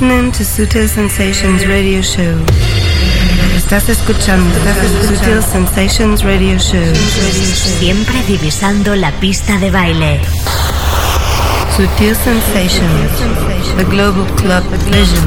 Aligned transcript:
listening 0.00 0.32
to 0.32 0.44
Sutil 0.44 0.88
Sensations 0.88 1.66
Radio 1.66 2.00
Show. 2.00 2.38
Estás 3.54 3.88
escuchando 3.90 4.54
Sutil 5.06 5.42
Sensations 5.42 6.22
Radio 6.22 6.58
Show. 6.58 6.94
Siempre 6.94 8.22
divisando 8.26 8.96
la 8.96 9.12
pista 9.20 9.58
de 9.58 9.70
baile. 9.70 10.20
Sutil 11.76 12.16
Sensations, 12.16 13.76
the 13.76 13.84
global 13.84 14.24
club 14.36 14.64
vision. 14.90 15.26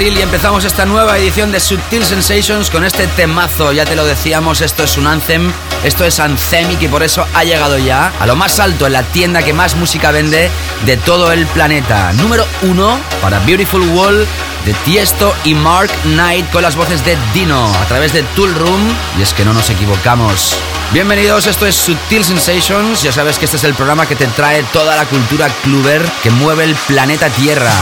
Y 0.00 0.22
empezamos 0.22 0.64
esta 0.64 0.86
nueva 0.86 1.18
edición 1.18 1.52
de 1.52 1.60
Subtil 1.60 2.06
Sensations 2.06 2.70
con 2.70 2.86
este 2.86 3.06
temazo. 3.06 3.70
Ya 3.70 3.84
te 3.84 3.94
lo 3.94 4.06
decíamos, 4.06 4.62
esto 4.62 4.84
es 4.84 4.96
un 4.96 5.06
anthem, 5.06 5.52
esto 5.84 6.06
es 6.06 6.18
anthemic 6.20 6.80
y 6.80 6.88
por 6.88 7.02
eso 7.02 7.26
ha 7.34 7.44
llegado 7.44 7.76
ya 7.76 8.10
a 8.18 8.26
lo 8.26 8.34
más 8.34 8.60
alto 8.60 8.86
en 8.86 8.94
la 8.94 9.02
tienda 9.02 9.42
que 9.42 9.52
más 9.52 9.76
música 9.76 10.10
vende 10.10 10.50
de 10.86 10.96
todo 10.96 11.32
el 11.32 11.46
planeta. 11.48 12.14
Número 12.14 12.46
uno 12.62 12.98
para 13.20 13.40
Beautiful 13.40 13.86
Wall 13.88 14.26
de 14.64 14.72
Tiesto 14.86 15.34
y 15.44 15.52
Mark 15.52 15.90
Knight 16.04 16.50
con 16.50 16.62
las 16.62 16.76
voces 16.76 17.04
de 17.04 17.18
Dino 17.34 17.66
a 17.66 17.84
través 17.84 18.14
de 18.14 18.22
Tool 18.22 18.54
Room. 18.54 18.80
Y 19.18 19.22
es 19.22 19.34
que 19.34 19.44
no 19.44 19.52
nos 19.52 19.68
equivocamos. 19.68 20.56
Bienvenidos, 20.94 21.46
esto 21.46 21.66
es 21.66 21.76
Subtil 21.76 22.24
Sensations. 22.24 23.02
Ya 23.02 23.12
sabes 23.12 23.38
que 23.38 23.44
este 23.44 23.58
es 23.58 23.64
el 23.64 23.74
programa 23.74 24.06
que 24.06 24.16
te 24.16 24.26
trae 24.28 24.62
toda 24.72 24.96
la 24.96 25.04
cultura 25.04 25.50
cluber 25.62 26.02
que 26.22 26.30
mueve 26.30 26.64
el 26.64 26.74
planeta 26.74 27.28
Tierra. 27.28 27.72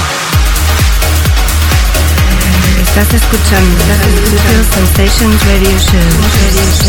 Estás 3.01 3.23
escuchando 3.23 3.85
Sutil 4.29 4.65
Sensations 4.75 5.47
Radio 5.47 5.79
Show. 5.79 6.01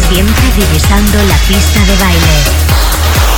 Siempre 0.09 0.43
divisando 0.55 1.21
la 1.21 1.37
pista 1.47 1.79
de 1.85 1.95
baile. 1.97 3.28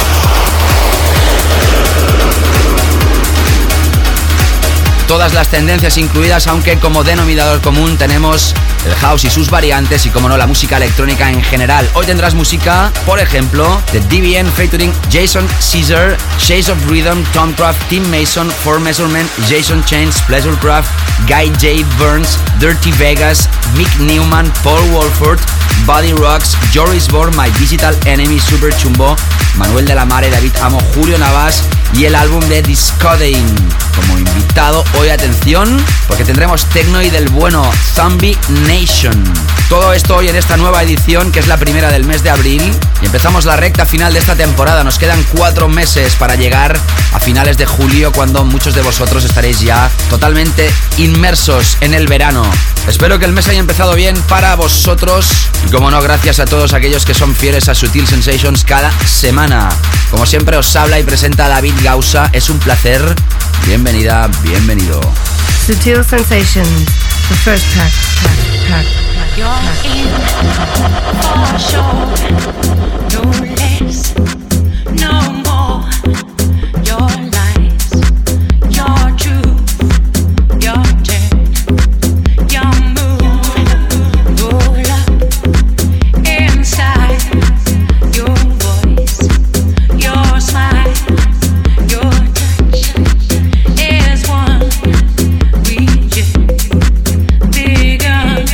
Todas 5.11 5.33
las 5.33 5.49
tendencias 5.49 5.97
incluidas, 5.97 6.47
aunque 6.47 6.79
como 6.79 7.03
denominador 7.03 7.59
común 7.59 7.97
tenemos 7.97 8.55
el 8.85 8.95
house 8.95 9.25
y 9.25 9.29
sus 9.29 9.49
variantes 9.49 10.05
y 10.05 10.09
como 10.09 10.29
no 10.29 10.37
la 10.37 10.47
música 10.47 10.77
electrónica 10.77 11.29
en 11.29 11.43
general. 11.43 11.85
Hoy 11.95 12.05
tendrás 12.05 12.33
música, 12.33 12.93
por 13.05 13.19
ejemplo, 13.19 13.81
de 13.91 13.99
DBN 13.99 14.49
featuring 14.53 14.93
Jason 15.11 15.45
Caesar, 15.59 16.17
Shades 16.39 16.69
of 16.69 16.77
Rhythm, 16.87 17.25
Tom 17.33 17.51
Craft, 17.55 17.89
Tim 17.89 18.09
Mason, 18.09 18.49
Four 18.49 18.79
Measurement, 18.79 19.29
Jason 19.49 19.83
Chains, 19.83 20.21
Pleasurecraft, 20.21 20.89
Guy 21.27 21.51
J. 21.59 21.85
Burns, 21.97 22.37
Dirty 22.61 22.93
Vegas, 22.93 23.49
Mick 23.75 23.93
Newman, 23.99 24.49
Paul 24.63 24.81
Wolford, 24.91 25.41
Body 25.85 26.13
Rocks, 26.13 26.55
Joris 26.73 27.09
Born, 27.09 27.35
My 27.35 27.49
Digital 27.59 27.93
Enemy, 28.05 28.39
Super 28.39 28.73
Chumbo, 28.77 29.17
Manuel 29.57 29.85
de 29.85 29.95
la 29.95 30.05
Mare, 30.05 30.29
David 30.29 30.55
Amo, 30.61 30.79
Julio 30.95 31.17
Navas 31.17 31.63
y 31.93 32.05
el 32.05 32.15
álbum 32.15 32.39
de 32.47 32.61
Discoding. 32.61 33.45
Como 33.95 34.17
invitado, 34.17 34.83
hoy 34.97 35.09
atención, 35.09 35.83
porque 36.07 36.23
tendremos 36.23 36.65
Tecno 36.65 37.01
y 37.01 37.09
del 37.09 37.29
bueno 37.29 37.69
Zombie 37.93 38.37
Nation. 38.65 39.23
Todo 39.69 39.93
esto 39.93 40.17
hoy 40.17 40.27
en 40.27 40.35
esta 40.35 40.57
nueva 40.57 40.83
edición, 40.83 41.31
que 41.31 41.39
es 41.39 41.47
la 41.47 41.57
primera 41.57 41.89
del 41.89 42.03
mes 42.03 42.23
de 42.23 42.29
abril, 42.29 42.61
y 43.01 43.05
empezamos 43.05 43.45
la 43.45 43.55
recta 43.55 43.85
final 43.85 44.13
de 44.13 44.19
esta 44.19 44.35
temporada. 44.35 44.83
Nos 44.83 44.97
quedan 44.97 45.23
cuatro 45.35 45.69
meses 45.69 46.15
para 46.15 46.35
llegar 46.35 46.77
a 47.13 47.19
finales 47.19 47.57
de 47.57 47.65
julio, 47.65 48.11
cuando 48.11 48.43
muchos 48.43 48.75
de 48.75 48.81
vosotros 48.81 49.23
estaréis 49.23 49.61
ya 49.61 49.89
totalmente 50.09 50.69
inmersos 50.97 51.77
en 51.81 51.93
el 51.93 52.07
verano. 52.07 52.43
Espero 52.87 53.19
que 53.19 53.25
el 53.25 53.31
mes 53.31 53.47
haya 53.47 53.59
empezado 53.59 53.95
bien 53.95 54.19
para 54.27 54.55
vosotros 54.55 55.27
y 55.67 55.71
como 55.71 55.91
no, 55.91 56.01
gracias 56.01 56.39
a 56.39 56.45
todos 56.45 56.73
aquellos 56.73 57.05
que 57.05 57.13
son 57.13 57.35
fieles 57.35 57.69
a 57.69 57.75
Sutil 57.75 58.07
Sensations 58.07 58.63
cada 58.63 58.91
semana. 59.05 59.69
Como 60.09 60.25
siempre 60.25 60.57
os 60.57 60.75
habla 60.75 60.99
y 60.99 61.03
presenta 61.03 61.47
David 61.47 61.75
Gausa, 61.83 62.29
es 62.33 62.49
un 62.49 62.59
placer. 62.59 63.15
Bienvenida, 63.83 64.29
bienvenido. 64.43 65.01
Sutil 65.65 66.03
Sensations, 66.03 66.85
the 67.29 67.35
first 67.43 67.65
track, 67.73 67.91
track, 68.21 68.37
track, 68.67 68.85
track. 74.27 74.40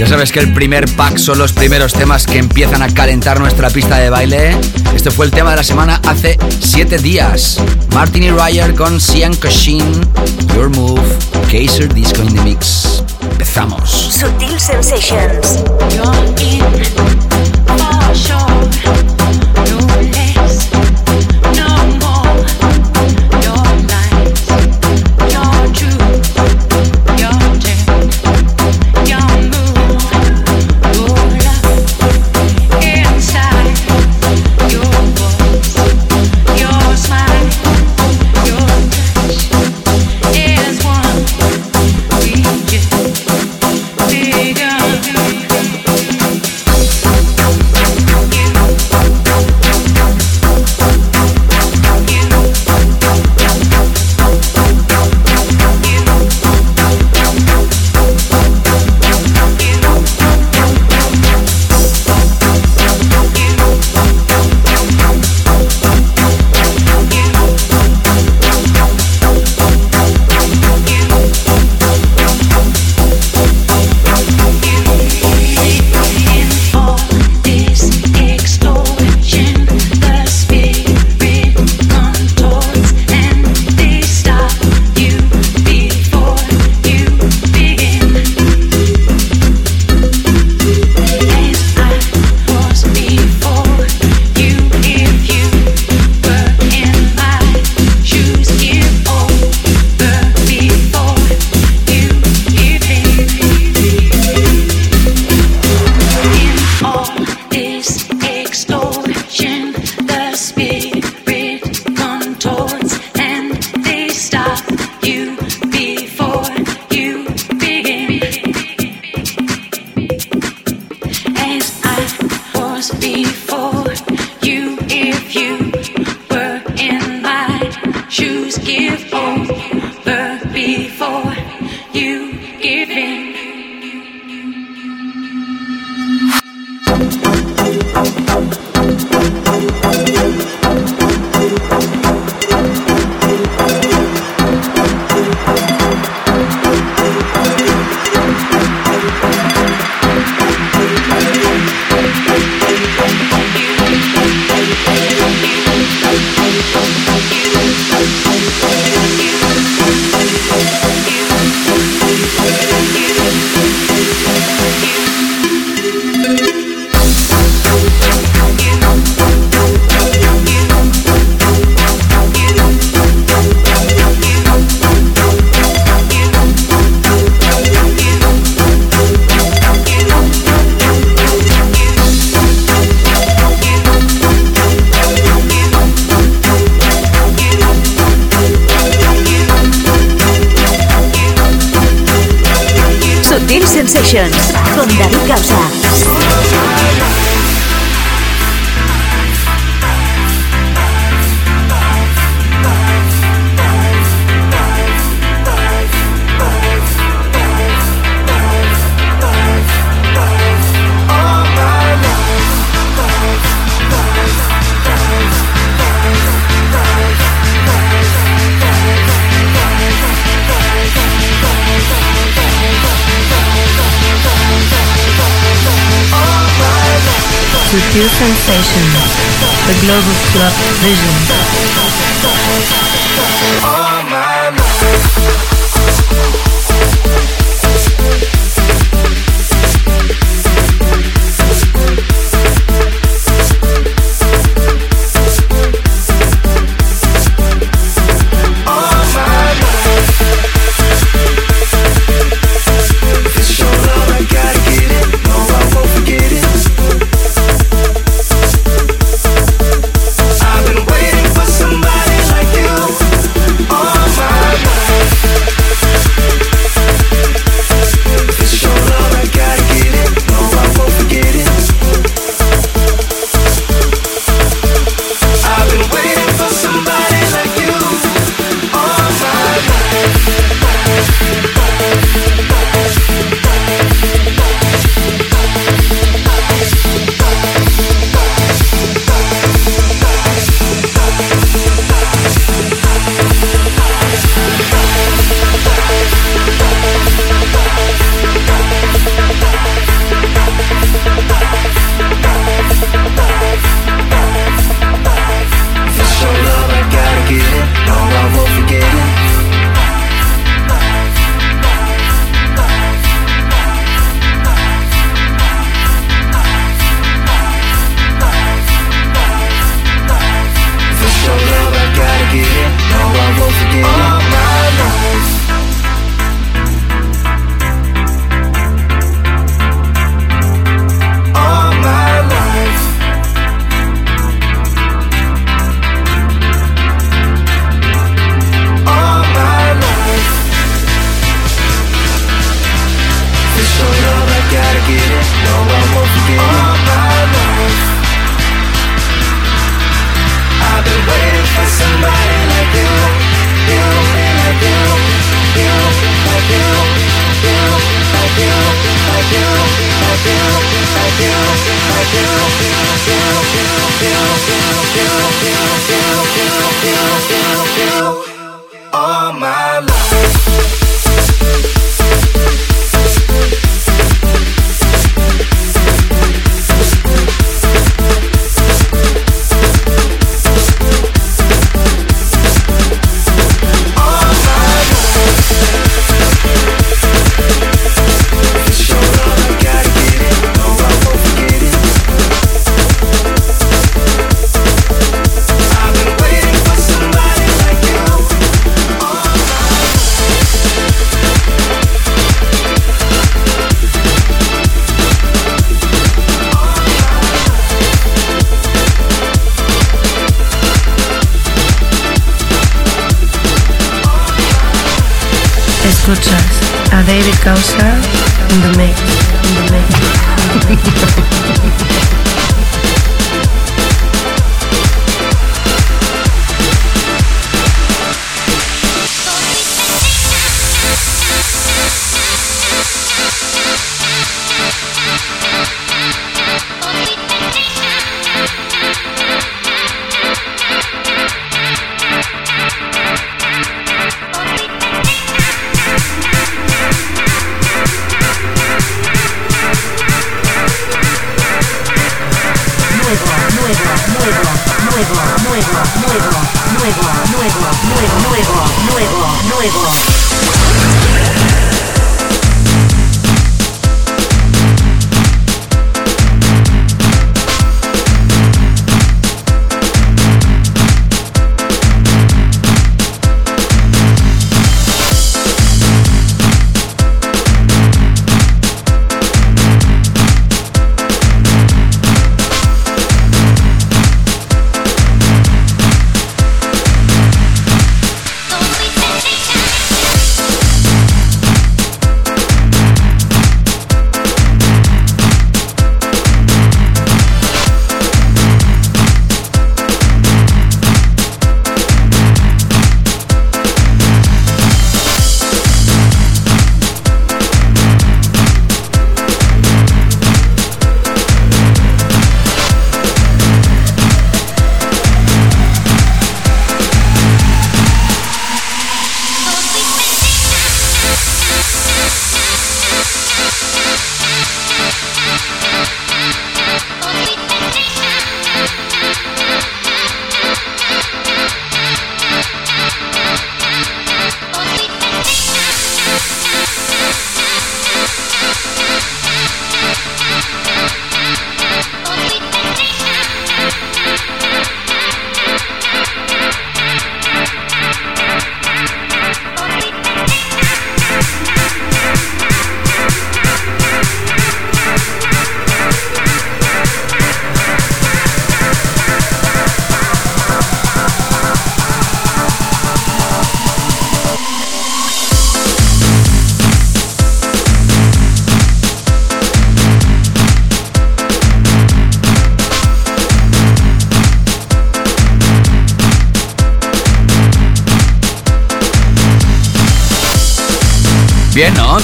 Sabes 0.07 0.31
que 0.31 0.39
el 0.39 0.53
primer 0.53 0.87
pack 0.95 1.17
son 1.17 1.37
los 1.37 1.51
primeros 1.51 1.91
temas 1.91 2.25
que 2.25 2.37
empiezan 2.37 2.81
a 2.81 2.93
calentar 2.93 3.39
nuestra 3.39 3.69
pista 3.69 3.97
de 3.97 4.09
baile. 4.09 4.55
Este 4.95 5.11
fue 5.11 5.25
el 5.25 5.31
tema 5.31 5.51
de 5.51 5.57
la 5.57 5.63
semana 5.63 6.01
hace 6.07 6.37
7 6.61 6.97
días. 6.99 7.59
Martin 7.93 8.23
y 8.23 8.31
Ryer 8.31 8.73
con 8.73 9.01
Sian 9.01 9.35
Kashin, 9.35 9.83
Your 10.55 10.69
Move, 10.69 11.01
Kaiser 11.51 11.93
Disco 11.93 12.23
in 12.23 12.33
the 12.35 12.41
Mix. 12.41 13.03
Empezamos. 13.31 13.89
Sutil 13.89 14.57
Sensations. 14.59 15.63
the 17.77 19.16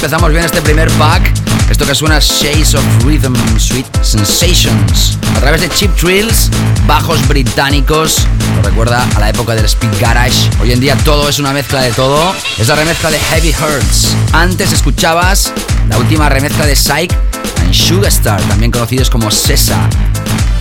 Empezamos 0.04 0.32
bien 0.32 0.44
este 0.44 0.62
primer 0.62 0.92
pack. 0.98 1.32
Esto 1.70 1.86
que 1.86 1.96
suena 1.96 2.20
Shades 2.20 2.76
of 2.76 2.84
Rhythm, 3.06 3.34
Sweet 3.58 3.86
Sensations. 4.02 5.18
A 5.38 5.40
través 5.40 5.62
de 5.62 5.70
Chip 5.70 5.96
Trills, 5.96 6.50
bajos 6.86 7.26
británicos. 7.30 8.28
Nos 8.58 8.66
recuerda 8.66 9.08
a 9.16 9.20
la 9.22 9.30
época 9.30 9.56
del 9.56 9.64
Speed 9.64 9.92
Garage. 10.02 10.50
Hoy 10.62 10.74
en 10.74 10.82
día 10.82 10.98
todo 11.06 11.30
es 11.30 11.40
una 11.40 11.54
mezcla 11.54 11.80
de 11.84 11.94
todo. 11.94 12.36
Es 12.58 12.68
la 12.68 12.76
remezcla 12.76 13.12
de 13.12 13.18
Heavy 13.18 13.54
Hearts. 13.54 14.14
Antes 14.34 14.74
escuchabas 14.74 15.54
la 15.88 15.98
última 15.98 16.28
remezcla 16.28 16.66
de 16.66 16.76
Psych 16.76 17.16
and 17.62 17.74
Sugarstar, 17.74 18.42
también 18.42 18.72
conocidos 18.72 19.10
como 19.10 19.32
Sesa. 19.32 19.88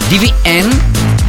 DVN 0.08 0.70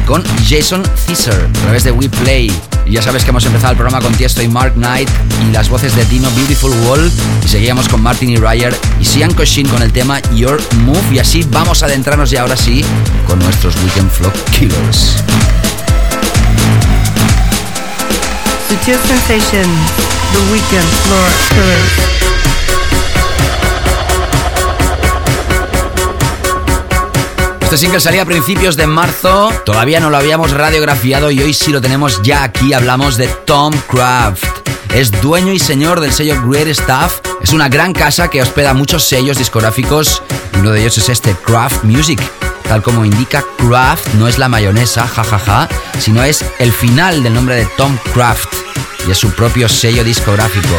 con 0.06 0.22
Jason 0.48 0.84
Caesar 1.08 1.48
a 1.50 1.62
través 1.64 1.82
de 1.82 1.90
We 1.90 2.08
Play. 2.08 2.52
Y 2.86 2.92
ya 2.92 3.02
sabes 3.02 3.24
que 3.24 3.30
hemos 3.30 3.44
empezado 3.46 3.72
el 3.72 3.76
programa 3.76 4.02
con 4.02 4.14
Tiesto 4.14 4.42
y 4.42 4.48
Mark 4.48 4.74
Knight 4.74 5.08
y 5.42 5.52
las 5.52 5.68
voces 5.68 5.94
de 5.96 6.04
Dino 6.04 6.30
Beautiful 6.32 6.72
Wall. 6.86 7.10
Y 7.44 7.48
seguíamos 7.48 7.88
con 7.88 8.02
Martin 8.02 8.30
y 8.30 8.36
Ryer 8.36 8.76
y 9.00 9.04
Sian 9.04 9.32
Koshin 9.32 9.68
con 9.68 9.82
el 9.82 9.92
tema 9.92 10.20
Your 10.34 10.60
Move. 10.84 11.02
Y 11.12 11.18
así 11.18 11.44
vamos 11.50 11.82
a 11.82 11.86
adentrarnos 11.86 12.30
ya 12.30 12.42
ahora 12.42 12.56
sí 12.56 12.84
con 13.26 13.38
nuestros 13.38 13.74
Weekend 13.76 14.10
Flock 14.10 14.34
Killers. 14.50 15.16
Sutil 18.68 18.98
Sensations, 19.06 19.92
The 20.32 20.52
Weekend 20.52 20.88
Floor 21.04 21.30
Killers. 21.48 22.33
Este 27.74 27.86
single 27.86 28.00
salía 28.00 28.22
a 28.22 28.24
principios 28.24 28.76
de 28.76 28.86
marzo, 28.86 29.50
todavía 29.64 29.98
no 29.98 30.08
lo 30.08 30.16
habíamos 30.16 30.52
radiografiado 30.52 31.32
y 31.32 31.40
hoy 31.40 31.52
sí 31.52 31.72
lo 31.72 31.80
tenemos 31.80 32.22
ya 32.22 32.44
aquí. 32.44 32.72
Hablamos 32.72 33.16
de 33.16 33.26
Tom 33.26 33.74
Craft. 33.88 34.44
Es 34.94 35.10
dueño 35.20 35.52
y 35.52 35.58
señor 35.58 35.98
del 35.98 36.12
sello 36.12 36.40
Great 36.46 36.68
Stuff. 36.68 37.18
Es 37.42 37.52
una 37.52 37.68
gran 37.68 37.92
casa 37.92 38.30
que 38.30 38.40
hospeda 38.40 38.74
muchos 38.74 39.02
sellos 39.02 39.38
discográficos. 39.38 40.22
Uno 40.60 40.70
de 40.70 40.82
ellos 40.82 40.98
es 40.98 41.08
este 41.08 41.34
Craft 41.34 41.82
Music. 41.82 42.22
Tal 42.62 42.80
como 42.80 43.04
indica 43.04 43.42
Craft, 43.58 44.14
no 44.20 44.28
es 44.28 44.38
la 44.38 44.48
mayonesa, 44.48 45.08
jajaja, 45.08 45.68
sino 45.98 46.22
es 46.22 46.44
el 46.60 46.72
final 46.72 47.24
del 47.24 47.34
nombre 47.34 47.56
de 47.56 47.66
Tom 47.76 47.98
Craft 48.14 48.54
y 49.08 49.10
es 49.10 49.18
su 49.18 49.32
propio 49.32 49.68
sello 49.68 50.04
discográfico. 50.04 50.76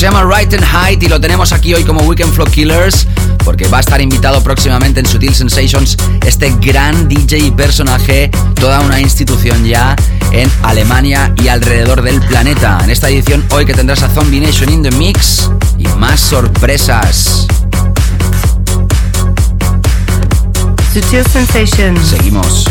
Se 0.00 0.06
llama 0.06 0.24
Right 0.24 0.50
and 0.54 0.64
Height 0.64 1.02
y 1.02 1.08
lo 1.08 1.20
tenemos 1.20 1.52
aquí 1.52 1.74
hoy 1.74 1.84
como 1.84 2.00
Weekend 2.04 2.32
Flow 2.32 2.46
Killers 2.46 3.06
porque 3.44 3.68
va 3.68 3.76
a 3.76 3.80
estar 3.80 4.00
invitado 4.00 4.42
próximamente 4.42 4.98
en 4.98 5.04
Sutil 5.04 5.34
Sensations 5.34 5.94
este 6.26 6.54
gran 6.58 7.06
DJ 7.06 7.38
y 7.38 7.50
personaje, 7.50 8.30
toda 8.54 8.80
una 8.80 8.98
institución 8.98 9.62
ya 9.66 9.94
en 10.32 10.50
Alemania 10.62 11.34
y 11.42 11.48
alrededor 11.48 12.00
del 12.00 12.18
planeta. 12.22 12.78
En 12.82 12.88
esta 12.88 13.10
edición 13.10 13.44
hoy 13.50 13.66
que 13.66 13.74
tendrás 13.74 14.02
a 14.02 14.08
Zombie 14.08 14.40
Nation 14.40 14.70
in 14.72 14.82
the 14.82 14.90
Mix 14.92 15.50
y 15.76 15.86
más 15.98 16.18
sorpresas. 16.18 17.46
Sutil 20.94 21.26
Sensations. 21.26 22.08
Seguimos. 22.08 22.64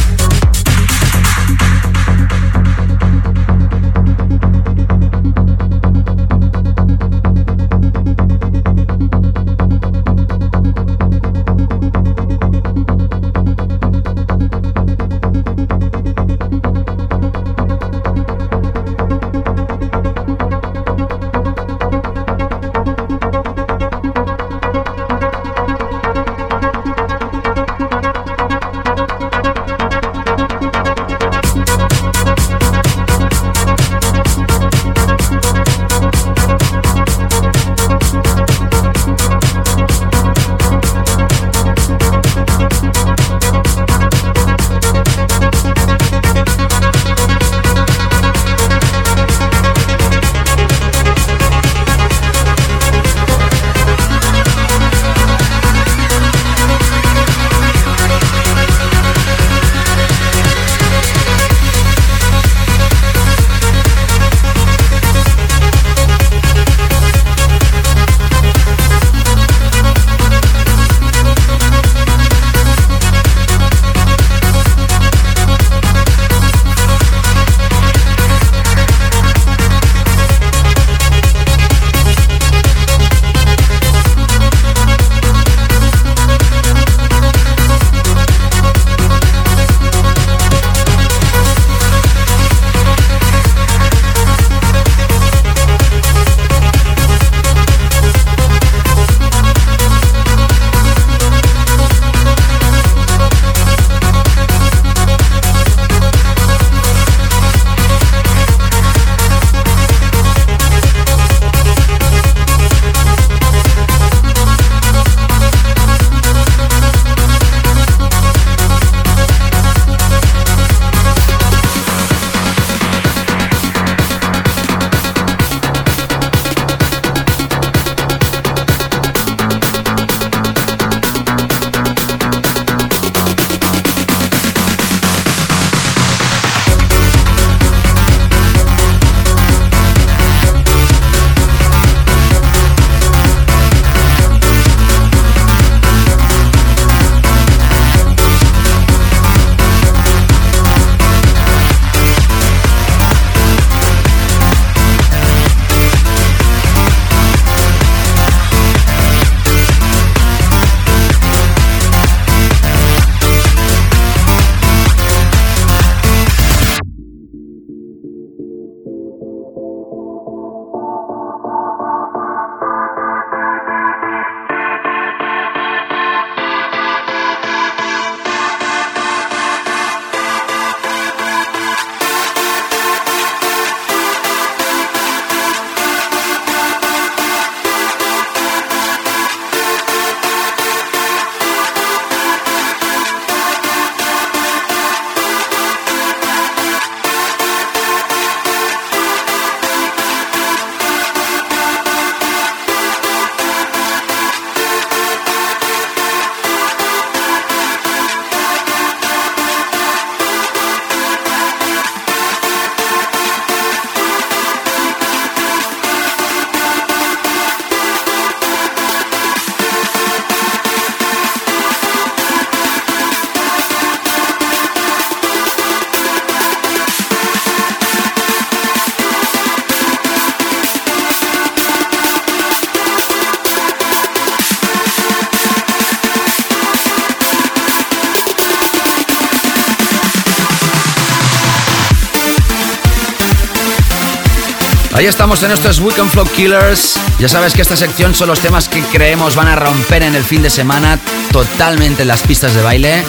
Estamos 245.32 245.44
en 245.44 245.52
estos 245.52 245.80
Weekend 245.86 246.10
Flow 246.10 246.26
Killers. 246.26 246.96
Ya 247.20 247.30
sabes 247.30 247.54
que 247.54 247.62
esta 247.62 247.76
sección 247.76 248.16
son 248.16 248.30
los 248.30 248.40
temas 248.40 248.68
que 248.68 248.82
creemos 248.82 249.36
van 249.36 249.48
a 249.48 249.56
romper 249.56 250.02
en 250.02 250.16
el 250.16 250.24
fin 250.24 250.42
de 250.42 250.50
semana 250.50 250.98
totalmente 251.32 252.04
las 252.04 252.24
pistas 252.24 252.56
de 252.56 252.64
baile. 252.64 253.04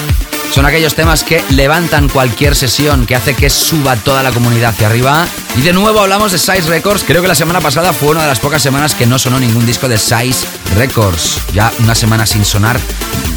Son 0.52 0.66
aquellos 0.66 0.94
temas 0.94 1.24
que 1.24 1.42
levantan 1.48 2.10
cualquier 2.10 2.54
sesión, 2.56 3.06
que 3.06 3.16
hace 3.16 3.32
que 3.32 3.48
suba 3.48 3.96
toda 3.96 4.22
la 4.22 4.32
comunidad 4.32 4.74
hacia 4.74 4.88
arriba. 4.88 5.26
Y 5.56 5.62
de 5.62 5.72
nuevo 5.72 5.98
hablamos 6.00 6.32
de 6.32 6.38
Size 6.38 6.68
Records. 6.68 7.04
Creo 7.04 7.22
que 7.22 7.28
la 7.28 7.34
semana 7.34 7.62
pasada 7.62 7.94
fue 7.94 8.10
una 8.10 8.20
de 8.20 8.28
las 8.28 8.38
pocas 8.38 8.60
semanas 8.60 8.94
que 8.94 9.06
no 9.06 9.18
sonó 9.18 9.40
ningún 9.40 9.64
disco 9.64 9.88
de 9.88 9.96
Size 9.96 10.46
Records. 10.76 11.38
Ya 11.54 11.72
una 11.78 11.94
semana 11.94 12.26
sin 12.26 12.44
sonar. 12.44 12.78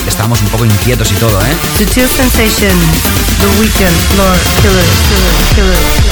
Estábamos 0.06 0.42
un 0.42 0.50
poco 0.50 0.66
inquietos 0.66 1.10
y 1.10 1.16
todo, 1.16 1.40
¿eh? 1.46 1.56
Sutil 1.78 2.10
Sensation, 2.10 2.78
The 3.40 3.48
Weekend, 3.62 3.96
Floor 4.12 4.38
Killers, 4.62 4.90
Killers, 5.08 5.56
Killers. 5.56 6.04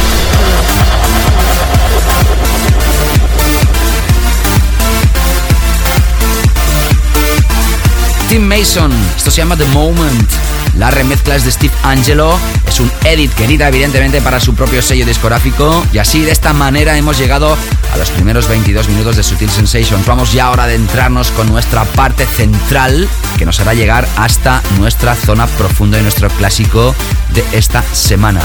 Mason. 8.39 8.91
Esto 9.17 9.32
se 9.32 9.38
llama 9.38 9.58
The 9.58 9.65
Moment. 9.65 10.30
La 10.78 10.89
remezcla 10.89 11.36
es 11.36 11.44
de 11.44 11.52
Steve 11.52 11.74
Angelo. 11.84 12.38
Es 12.67 12.80
un 12.80 12.89
edit 13.04 13.34
querida 13.34 13.67
evidentemente 13.67 14.22
para 14.22 14.39
su 14.39 14.56
propio 14.56 14.82
sello 14.82 15.06
discográfico. 15.06 15.86
Y 15.91 15.98
así 15.98 16.22
de 16.22 16.32
esta 16.32 16.54
manera 16.54 16.98
hemos 16.98 17.17
llegado 17.17 17.58
a 17.94 17.98
los 17.98 18.10
primeros 18.12 18.48
22 18.48 18.88
minutos 18.89 19.17
de 19.17 19.24
Sutil 19.24 19.50
Sensations. 19.50 20.06
Vamos 20.06 20.32
ya 20.32 20.46
ahora 20.46 20.63
a 20.63 20.65
adentrarnos 20.67 21.32
con 21.32 21.50
nuestra 21.50 21.84
parte 21.84 22.26
central 22.26 23.08
que 23.38 23.46
nos 23.46 23.60
hará 23.60 23.74
llegar 23.74 24.08
hasta 24.15 24.62
nuestra 24.80 25.15
zona 25.15 25.48
profunda 25.48 26.00
y 26.00 26.04
nuestro 26.04 26.30
clásico 26.30 26.96
de 27.34 27.44
esta 27.52 27.84
semana. 27.94 28.41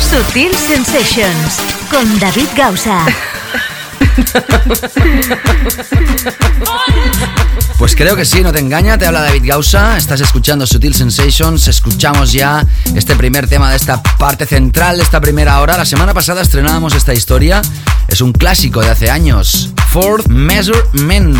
Sutil 0.00 0.52
Sensations 0.54 1.58
con 1.90 2.18
David 2.18 2.48
Gausa. 2.56 3.04
Pues 7.84 7.96
creo 7.96 8.16
que 8.16 8.24
sí, 8.24 8.40
no 8.40 8.50
te 8.50 8.60
engaña, 8.60 8.96
te 8.96 9.04
habla 9.04 9.20
David 9.20 9.42
Gausa, 9.44 9.98
estás 9.98 10.18
escuchando 10.22 10.66
Sutil 10.66 10.94
Sensations, 10.94 11.68
escuchamos 11.68 12.32
ya 12.32 12.64
este 12.94 13.14
primer 13.14 13.46
tema 13.46 13.68
de 13.68 13.76
esta 13.76 14.02
parte 14.02 14.46
central 14.46 14.96
de 14.96 15.02
esta 15.02 15.20
primera 15.20 15.60
hora. 15.60 15.76
La 15.76 15.84
semana 15.84 16.14
pasada 16.14 16.40
estrenábamos 16.40 16.94
esta 16.94 17.12
historia, 17.12 17.60
es 18.08 18.22
un 18.22 18.32
clásico 18.32 18.80
de 18.80 18.88
hace 18.88 19.10
años, 19.10 19.68
Fourth 19.90 20.28
Measure 20.28 20.80
Men. 20.94 21.34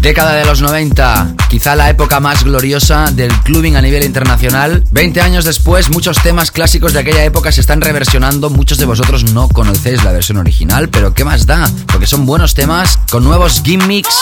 Década 0.00 0.34
de 0.34 0.44
los 0.44 0.60
90, 0.60 1.34
quizá 1.48 1.74
la 1.74 1.90
época 1.90 2.20
más 2.20 2.44
gloriosa 2.44 3.10
del 3.10 3.32
clubbing 3.40 3.74
a 3.76 3.82
nivel 3.82 4.04
internacional. 4.04 4.84
20 4.92 5.20
años 5.22 5.44
después, 5.44 5.90
muchos 5.90 6.22
temas 6.22 6.52
clásicos 6.52 6.92
de 6.92 7.00
aquella 7.00 7.24
época 7.24 7.50
se 7.50 7.60
están 7.60 7.80
reversionando. 7.80 8.48
Muchos 8.48 8.78
de 8.78 8.84
vosotros 8.84 9.32
no 9.32 9.48
conocéis 9.48 10.04
la 10.04 10.12
versión 10.12 10.36
original, 10.38 10.88
pero 10.88 11.14
¿qué 11.14 11.24
más 11.24 11.46
da? 11.46 11.68
Porque 11.98 12.06
son 12.06 12.26
buenos 12.26 12.54
temas 12.54 12.96
con 13.10 13.24
nuevos 13.24 13.60
gimmicks, 13.64 14.14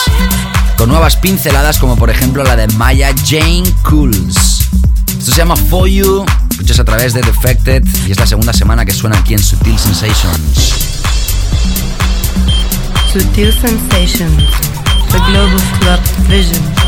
con 0.79 0.89
nuevas 0.89 1.15
pinceladas, 1.15 1.77
como 1.77 1.95
por 1.95 2.09
ejemplo 2.09 2.43
la 2.43 2.55
de 2.55 2.67
Maya 2.69 3.13
Jane 3.23 3.71
Cools. 3.83 4.67
Esto 5.09 5.31
se 5.31 5.37
llama 5.37 5.55
For 5.55 5.87
You, 5.87 6.25
escuchas 6.49 6.79
a 6.79 6.85
través 6.85 7.13
de 7.13 7.21
Defected 7.21 7.83
y 8.07 8.11
es 8.13 8.19
la 8.19 8.25
segunda 8.25 8.51
semana 8.51 8.83
que 8.83 8.93
suena 8.93 9.19
aquí 9.19 9.35
en 9.35 9.43
Sutil 9.43 9.77
Sensations. 9.77 10.73
Sutil 13.13 13.53
Sensations. 13.53 14.43
the 15.11 15.19
Global 15.29 15.61
Club 15.79 15.99
Vision. 16.27 16.86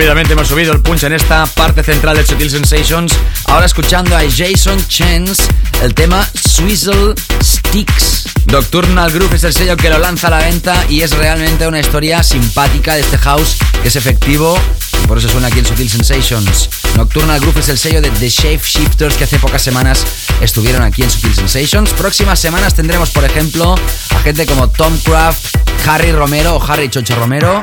Rápidamente 0.00 0.32
hemos 0.32 0.48
subido 0.48 0.72
el 0.72 0.80
punch 0.80 1.02
en 1.02 1.12
esta 1.12 1.44
parte 1.44 1.82
central 1.82 2.16
de 2.16 2.24
Sutil 2.24 2.50
Sensations. 2.50 3.12
Ahora 3.44 3.66
escuchando 3.66 4.16
a 4.16 4.22
Jason 4.22 4.82
Chance 4.88 5.42
el 5.82 5.92
tema 5.92 6.26
Swizzle 6.34 7.14
Sticks. 7.42 8.24
Nocturnal 8.46 9.12
Groove 9.12 9.34
es 9.34 9.44
el 9.44 9.52
sello 9.52 9.76
que 9.76 9.90
lo 9.90 9.98
lanza 9.98 10.28
a 10.28 10.30
la 10.30 10.38
venta 10.38 10.86
y 10.88 11.02
es 11.02 11.14
realmente 11.14 11.66
una 11.66 11.80
historia 11.80 12.22
simpática 12.22 12.94
de 12.94 13.02
este 13.02 13.18
house 13.18 13.58
que 13.82 13.88
es 13.88 13.96
efectivo 13.96 14.58
y 15.04 15.06
por 15.06 15.18
eso 15.18 15.28
suena 15.28 15.48
aquí 15.48 15.58
en 15.58 15.66
Sutil 15.66 15.90
Sensations. 15.90 16.70
Nocturnal 16.96 17.38
Groove 17.38 17.60
es 17.60 17.68
el 17.68 17.76
sello 17.76 18.00
de 18.00 18.08
The 18.08 18.30
Shape 18.30 18.62
Shifters 18.64 19.16
que 19.18 19.24
hace 19.24 19.38
pocas 19.38 19.60
semanas 19.60 20.06
estuvieron 20.40 20.82
aquí 20.82 21.02
en 21.02 21.10
Sutil 21.10 21.34
Sensations. 21.34 21.90
Próximas 21.90 22.40
semanas 22.40 22.72
tendremos, 22.72 23.10
por 23.10 23.24
ejemplo, 23.24 23.74
a 24.16 24.18
gente 24.20 24.46
como 24.46 24.66
Tom 24.70 24.96
Craft, 25.04 25.56
Harry 25.86 26.10
Romero 26.10 26.56
o 26.56 26.64
Harry 26.64 26.88
Chocho 26.88 27.16
Romero. 27.16 27.62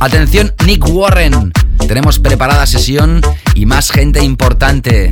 Atención, 0.00 0.54
Nick 0.64 0.86
Warren. 0.88 1.52
Tenemos 1.88 2.18
preparada 2.18 2.66
sesión 2.66 3.20
y 3.54 3.66
más 3.66 3.90
gente 3.90 4.22
importante. 4.22 5.10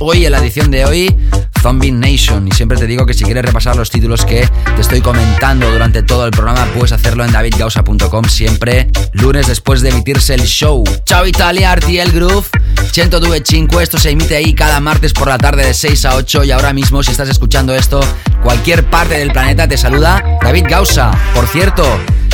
Hoy, 0.00 0.24
en 0.24 0.32
la 0.32 0.38
edición 0.38 0.70
de 0.70 0.84
hoy, 0.84 1.16
Zombie 1.60 1.92
Nation. 1.92 2.46
Y 2.48 2.52
siempre 2.52 2.78
te 2.78 2.86
digo 2.86 3.04
que 3.04 3.14
si 3.14 3.24
quieres 3.24 3.44
repasar 3.44 3.76
los 3.76 3.90
títulos 3.90 4.24
que 4.24 4.48
te 4.74 4.80
estoy 4.80 5.00
comentando 5.00 5.70
durante 5.70 6.02
todo 6.02 6.24
el 6.24 6.30
programa, 6.30 6.66
puedes 6.74 6.92
hacerlo 6.92 7.24
en 7.24 7.32
davidgausa.com 7.32 8.24
siempre, 8.24 8.90
lunes 9.12 9.46
después 9.46 9.80
de 9.82 9.90
emitirse 9.90 10.34
el 10.34 10.42
show. 10.42 10.84
Chao 11.04 11.26
Italia, 11.26 11.74
RTL 11.74 12.12
Groove, 12.12 12.46
102.5, 12.92 13.82
esto 13.82 13.98
se 13.98 14.10
emite 14.10 14.36
ahí 14.36 14.54
cada 14.54 14.80
martes 14.80 15.12
por 15.12 15.28
la 15.28 15.38
tarde 15.38 15.66
de 15.66 15.74
6 15.74 16.04
a 16.06 16.16
8 16.16 16.44
y 16.44 16.50
ahora 16.52 16.72
mismo 16.72 17.02
si 17.02 17.10
estás 17.10 17.28
escuchando 17.28 17.74
esto, 17.74 18.00
cualquier 18.42 18.88
parte 18.88 19.18
del 19.18 19.32
planeta 19.32 19.68
te 19.68 19.76
saluda 19.76 20.38
David 20.40 20.66
Gausa. 20.68 21.10
Por 21.34 21.46
cierto, 21.48 21.84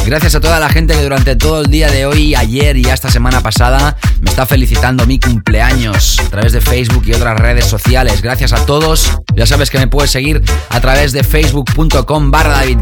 Gracias 0.07 0.35
a 0.35 0.41
toda 0.41 0.61
la 0.61 0.69
gente 0.69 0.95
que 0.95 1.03
durante 1.03 1.35
todo 1.35 1.63
el 1.63 1.71
día 1.71 1.91
de 1.91 2.05
hoy, 2.05 2.35
ayer 2.35 2.77
y 2.77 2.85
esta 2.85 3.11
semana 3.11 3.41
pasada 3.41 3.97
me 4.21 4.29
está 4.29 4.45
felicitando 4.45 5.07
mi 5.07 5.19
cumpleaños 5.19 6.21
a 6.21 6.29
través 6.29 6.53
de 6.53 6.61
Facebook 6.61 7.05
y 7.07 7.15
otras 7.15 7.41
redes 7.41 7.65
sociales. 7.65 8.21
Gracias 8.21 8.53
a 8.53 8.67
todos. 8.67 9.19
Ya 9.35 9.47
sabes 9.47 9.71
que 9.71 9.79
me 9.79 9.87
puedes 9.87 10.11
seguir 10.11 10.43
a 10.69 10.81
través 10.81 11.13
de 11.13 11.25
facebook.com 11.25 12.31
barra 12.31 12.53
David 12.53 12.81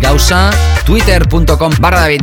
twitter.com 0.84 1.72
barra 1.80 2.00
David 2.00 2.22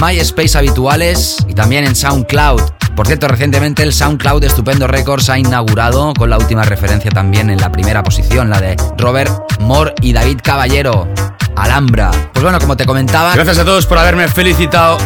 MySpace 0.00 0.58
habituales 0.58 1.36
y 1.48 1.54
también 1.54 1.84
en 1.84 1.94
SoundCloud. 1.94 2.60
Por 2.96 3.06
cierto, 3.06 3.28
recientemente 3.28 3.84
el 3.84 3.92
SoundCloud 3.92 4.42
Estupendo 4.42 4.88
Records 4.88 5.30
ha 5.30 5.38
inaugurado 5.38 6.12
con 6.12 6.28
la 6.28 6.38
última 6.38 6.64
referencia 6.64 7.10
también 7.10 7.50
en 7.50 7.58
la 7.58 7.70
primera 7.70 8.02
posición, 8.02 8.50
la 8.50 8.60
de 8.60 8.76
Robert 8.98 9.30
Moore 9.60 9.94
y 10.02 10.12
David 10.12 10.40
Caballero. 10.42 11.08
Alhambra. 11.56 12.10
Pues 12.32 12.42
bueno, 12.42 12.58
como 12.58 12.76
te 12.76 12.86
comentaba, 12.86 13.34
gracias 13.34 13.58
a 13.58 13.64
todos 13.64 13.84
por 13.86 13.98
haberme 13.98 14.28
felicitado 14.28 14.39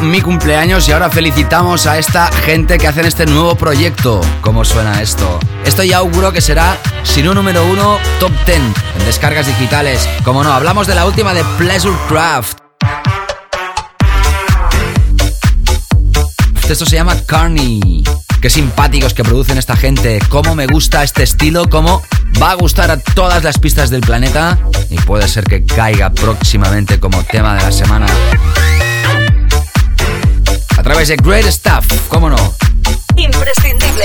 mi 0.00 0.20
cumpleaños 0.20 0.88
y 0.88 0.92
ahora 0.92 1.10
felicitamos 1.10 1.88
a 1.88 1.98
esta 1.98 2.30
gente 2.30 2.78
que 2.78 2.86
hacen 2.86 3.04
este 3.04 3.26
nuevo 3.26 3.56
proyecto. 3.56 4.20
¿Cómo 4.40 4.64
suena 4.64 5.02
esto? 5.02 5.40
Esto 5.64 5.82
ya 5.82 5.96
auguro 5.96 6.32
que 6.32 6.40
será, 6.40 6.78
si 7.02 7.20
no 7.20 7.34
número 7.34 7.66
uno, 7.66 7.98
top 8.20 8.30
10 8.46 8.58
en 8.58 9.04
descargas 9.04 9.48
digitales. 9.48 10.08
Como 10.22 10.44
no, 10.44 10.52
hablamos 10.52 10.86
de 10.86 10.94
la 10.94 11.04
última 11.04 11.34
de 11.34 11.42
Pleasure 11.58 11.96
Craft. 12.08 12.58
Esto 16.68 16.86
se 16.86 16.94
llama 16.94 17.16
Carney. 17.26 18.04
Qué 18.40 18.48
simpáticos 18.48 19.14
que 19.14 19.24
producen 19.24 19.58
esta 19.58 19.74
gente. 19.74 20.20
Cómo 20.28 20.54
me 20.54 20.68
gusta 20.68 21.02
este 21.02 21.24
estilo. 21.24 21.68
Cómo 21.68 22.04
va 22.40 22.52
a 22.52 22.54
gustar 22.54 22.92
a 22.92 22.98
todas 22.98 23.42
las 23.42 23.58
pistas 23.58 23.90
del 23.90 24.02
planeta. 24.02 24.60
Y 24.90 24.96
puede 24.98 25.26
ser 25.26 25.42
que 25.42 25.64
caiga 25.64 26.10
próximamente 26.10 27.00
como 27.00 27.24
tema 27.24 27.56
de 27.56 27.62
la 27.62 27.72
semana. 27.72 28.06
A 30.84 30.88
través 30.88 31.08
de 31.08 31.16
Great 31.16 31.46
Stuff. 31.46 31.86
¿Cómo 32.08 32.28
no? 32.28 32.36
Imprescindible. 33.16 34.04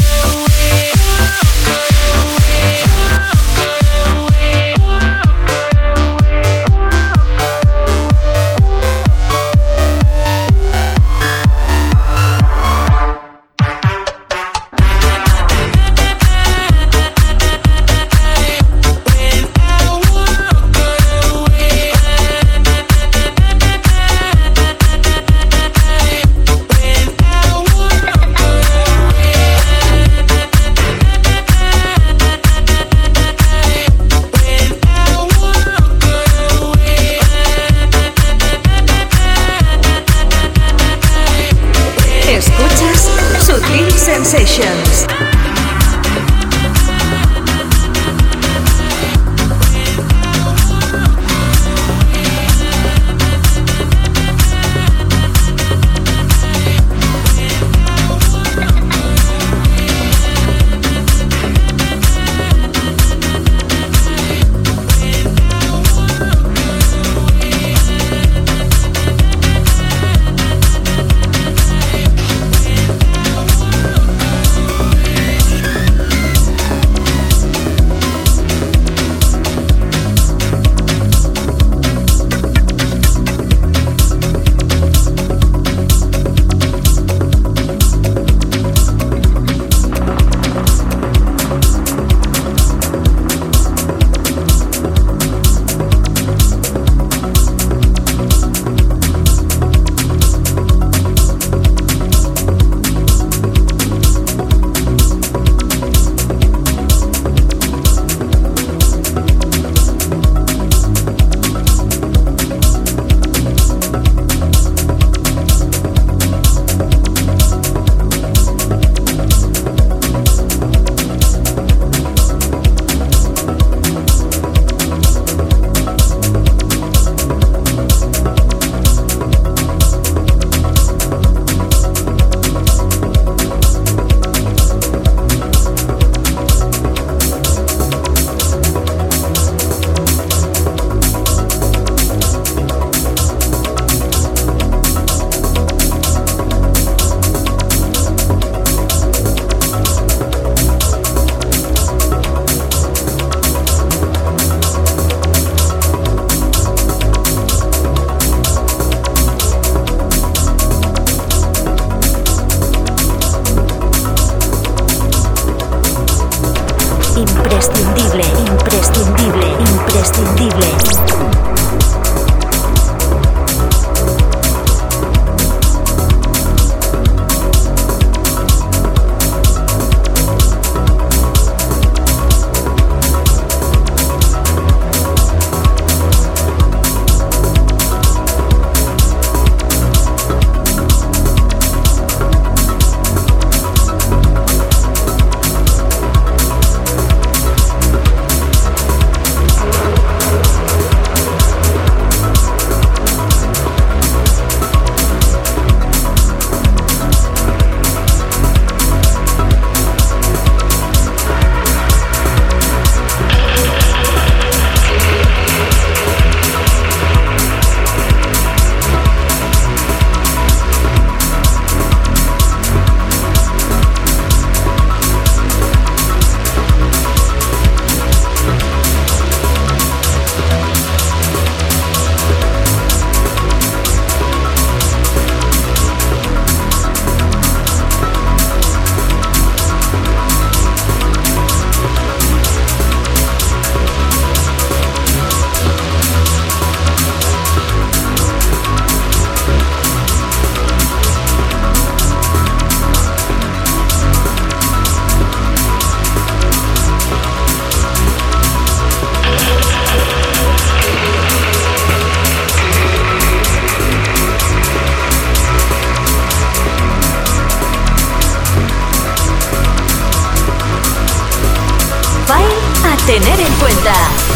tener 273.21 273.39
en 273.39 273.53
cuenta. 273.53 274.30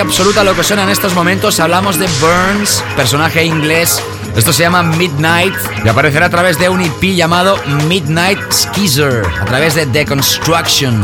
Absoluta 0.00 0.44
lo 0.44 0.54
que 0.54 0.62
suena 0.62 0.82
en 0.82 0.90
estos 0.90 1.14
momentos. 1.14 1.58
Hablamos 1.58 1.98
de 1.98 2.06
Burns, 2.20 2.84
personaje 2.96 3.44
inglés. 3.44 4.02
Esto 4.36 4.52
se 4.52 4.62
llama 4.62 4.82
Midnight 4.82 5.54
y 5.84 5.88
aparecerá 5.88 6.26
a 6.26 6.30
través 6.30 6.58
de 6.58 6.68
un 6.68 6.82
EP 6.82 7.02
llamado 7.14 7.56
Midnight 7.88 8.38
Skizzer, 8.52 9.22
a 9.40 9.44
través 9.46 9.74
de 9.74 9.86
Deconstruction. 9.86 11.00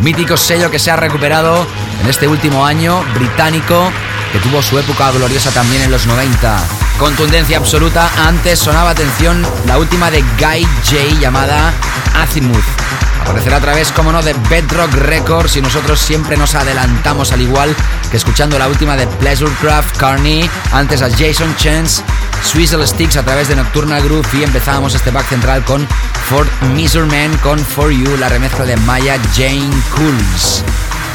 mítico 0.00 0.38
sello 0.38 0.70
que 0.70 0.78
se 0.78 0.90
ha 0.90 0.96
recuperado 0.96 1.66
en 2.02 2.08
este 2.08 2.26
último 2.26 2.64
año, 2.64 3.04
británico, 3.14 3.92
que 4.32 4.38
tuvo 4.38 4.62
su 4.62 4.78
época 4.78 5.10
gloriosa 5.12 5.50
también 5.50 5.82
en 5.82 5.90
los 5.90 6.06
90. 6.06 6.58
Contundencia 6.98 7.58
absoluta, 7.58 8.10
antes 8.26 8.58
sonaba 8.58 8.90
atención 8.90 9.46
la 9.66 9.78
última 9.78 10.10
de 10.10 10.22
Guy 10.38 10.66
J 10.84 11.20
llamada 11.20 11.72
Azimuth. 12.14 13.09
Aparecerá 13.20 13.56
a 13.56 13.60
través, 13.60 13.92
como 13.92 14.12
no, 14.12 14.22
de 14.22 14.34
Bedrock 14.48 14.92
Records 14.94 15.56
y 15.56 15.62
nosotros 15.62 16.00
siempre 16.00 16.36
nos 16.36 16.54
adelantamos 16.54 17.32
al 17.32 17.40
igual 17.40 17.74
que 18.10 18.16
escuchando 18.16 18.58
la 18.58 18.68
última 18.68 18.96
de 18.96 19.06
Pleasurecraft 19.06 19.96
Carney, 19.96 20.48
antes 20.72 21.02
a 21.02 21.10
Jason 21.10 21.54
Chance, 21.56 22.02
Swizzle 22.42 22.86
Sticks 22.86 23.16
a 23.16 23.22
través 23.22 23.48
de 23.48 23.56
Nocturnal 23.56 24.02
Groove 24.02 24.26
y 24.38 24.42
empezábamos 24.42 24.94
este 24.94 25.10
back 25.10 25.28
central 25.28 25.64
con 25.64 25.86
Ford 26.28 26.48
Miserman 26.74 27.36
con 27.38 27.58
For 27.58 27.90
You, 27.90 28.16
la 28.16 28.28
remezcla 28.28 28.64
de 28.64 28.76
Maya 28.78 29.18
Jane 29.36 29.70
Cools. 29.94 30.64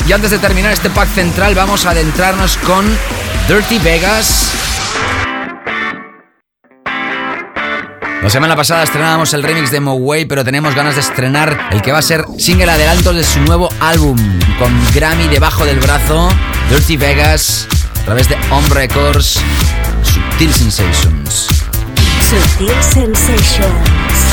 Y 0.07 0.13
antes 0.13 0.31
de 0.31 0.39
terminar 0.39 0.71
este 0.71 0.89
pack 0.89 1.09
central 1.09 1.55
vamos 1.55 1.85
a 1.85 1.91
adentrarnos 1.91 2.57
con 2.57 2.85
Dirty 3.47 3.79
Vegas. 3.79 4.74
La 8.25 8.31
semana 8.31 8.55
pasada 8.55 8.81
estrenábamos 8.81 9.35
el 9.35 9.43
remix 9.43 9.69
de 9.69 9.79
Moway, 9.79 10.25
pero 10.25 10.43
tenemos 10.43 10.73
ganas 10.73 10.95
de 10.95 11.01
estrenar 11.01 11.69
el 11.71 11.83
que 11.83 11.91
va 11.91 11.99
a 11.99 12.01
ser 12.01 12.25
single 12.39 12.71
adelanto 12.71 13.13
de 13.13 13.23
su 13.23 13.39
nuevo 13.41 13.69
álbum, 13.79 14.17
con 14.57 14.73
Grammy 14.95 15.27
debajo 15.27 15.63
del 15.63 15.79
brazo, 15.79 16.27
Dirty 16.71 16.97
Vegas, 16.97 17.67
a 18.01 18.05
través 18.05 18.27
de 18.27 18.35
Home 18.49 18.67
Records, 18.69 19.39
Subtil 20.01 20.51
Sensations. 20.51 21.49
Subtil 22.27 22.73
Sensations. 22.81 24.24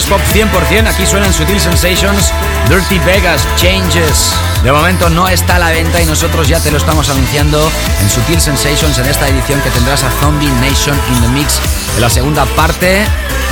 Es 0.00 0.06
pop 0.06 0.20
100%, 0.32 0.88
aquí 0.88 1.04
suenan 1.04 1.30
Sutil 1.30 1.60
Sensations, 1.60 2.32
Dirty 2.70 2.98
Vegas, 3.00 3.46
Changes. 3.56 4.32
De 4.64 4.72
momento 4.72 5.10
no 5.10 5.28
está 5.28 5.56
a 5.56 5.58
la 5.58 5.70
venta 5.70 6.00
y 6.00 6.06
nosotros 6.06 6.48
ya 6.48 6.58
te 6.58 6.70
lo 6.70 6.78
estamos 6.78 7.10
anunciando 7.10 7.70
en 8.00 8.08
Sutil 8.08 8.40
Sensations 8.40 8.96
en 8.98 9.06
esta 9.06 9.28
edición 9.28 9.60
que 9.60 9.68
tendrás 9.70 10.02
a 10.02 10.10
Zombie 10.12 10.50
Nation 10.62 10.98
in 11.12 11.20
the 11.20 11.28
Mix 11.28 11.60
en 11.96 12.00
la 12.00 12.08
segunda 12.08 12.46
parte. 12.56 13.04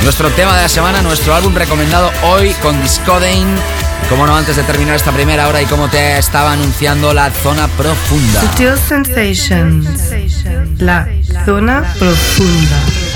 Nuestro 0.03 0.31
tema 0.31 0.55
de 0.55 0.63
la 0.63 0.69
semana, 0.69 1.03
nuestro 1.03 1.35
álbum 1.35 1.53
recomendado 1.53 2.11
hoy 2.23 2.51
con 2.63 2.81
Discodane. 2.81 3.55
Como 4.09 4.25
no, 4.25 4.35
antes 4.35 4.55
de 4.55 4.63
terminar 4.63 4.95
esta 4.95 5.11
primera 5.11 5.47
hora 5.47 5.61
y 5.61 5.65
como 5.65 5.87
te 5.87 6.17
estaba 6.17 6.53
anunciando, 6.53 7.13
la 7.13 7.29
zona 7.29 7.67
profunda. 7.67 8.41
Sutil 8.41 8.73
Sensations, 8.87 9.87
la 10.79 11.07
zona 11.45 11.93
profunda. 11.99 13.08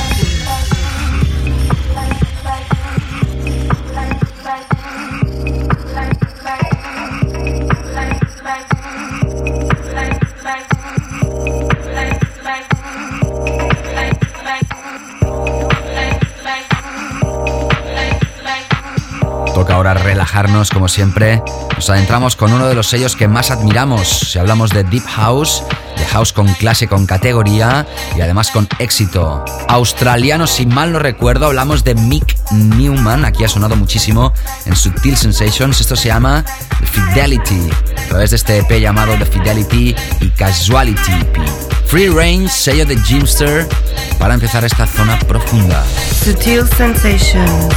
Relajarnos 20.33 20.71
como 20.71 20.87
siempre. 20.87 21.43
Nos 21.75 21.91
adentramos 21.91 22.35
con 22.35 22.51
uno 22.51 22.65
de 22.67 22.73
los 22.73 22.87
sellos 22.87 23.15
que 23.15 23.27
más 23.27 23.51
admiramos. 23.51 24.07
Si 24.07 24.39
hablamos 24.39 24.71
de 24.71 24.83
Deep 24.83 25.05
House, 25.05 25.61
de 25.95 26.05
House 26.05 26.33
con 26.33 26.51
clase, 26.55 26.87
con 26.87 27.05
categoría 27.05 27.85
y 28.17 28.21
además 28.21 28.49
con 28.49 28.67
éxito. 28.79 29.45
Australiano, 29.67 30.47
si 30.47 30.65
mal 30.65 30.91
no 30.91 30.97
recuerdo, 30.97 31.45
hablamos 31.45 31.83
de 31.83 31.93
Mick 31.93 32.35
Newman. 32.51 33.25
Aquí 33.25 33.43
ha 33.43 33.47
sonado 33.47 33.75
muchísimo 33.75 34.33
en 34.65 34.75
Subtil 34.75 35.15
Sensations. 35.15 35.79
Esto 35.79 35.95
se 35.95 36.07
llama 36.07 36.43
The 36.79 36.87
Fidelity. 36.87 37.69
A 38.05 38.09
través 38.09 38.31
de 38.31 38.37
este 38.37 38.57
EP 38.57 38.81
llamado 38.81 39.15
The 39.15 39.25
Fidelity 39.25 39.95
y 40.19 40.29
Casuality 40.29 41.11
EP. 41.11 41.37
Free 41.85 42.09
Range, 42.09 42.49
sello 42.49 42.87
de 42.87 42.97
Jimster, 43.01 43.69
para 44.17 44.33
empezar 44.33 44.65
esta 44.65 44.87
zona 44.87 45.19
profunda. 45.19 45.83
Sutil 46.23 46.67
Sensations. 46.75 47.75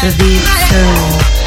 The 0.00 0.12
Deep 0.12 0.42
Soul. 0.68 1.41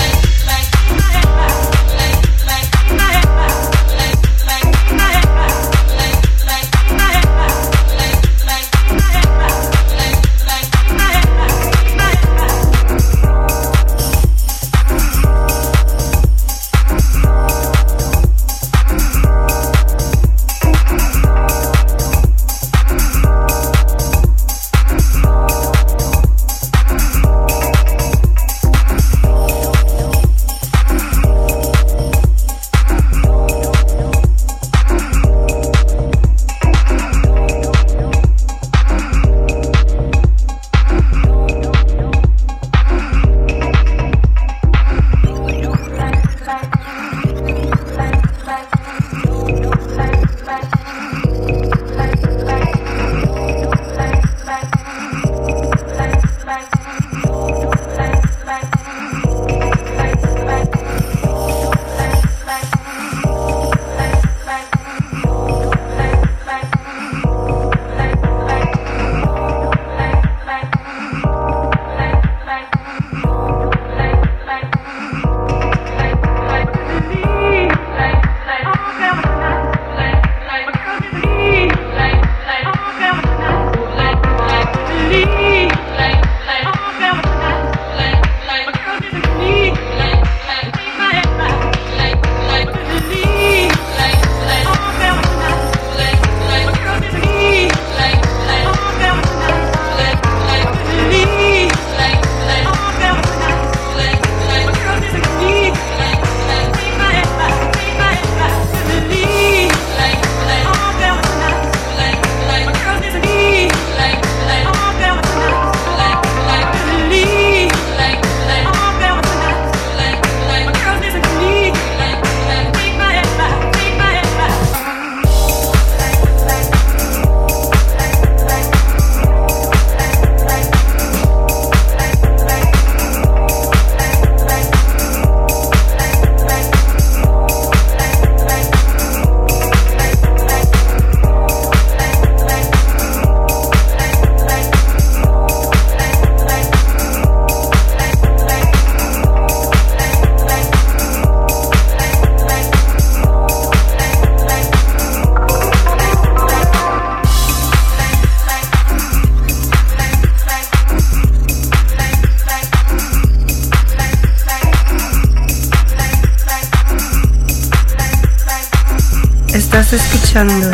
Escuchando 170.35 170.69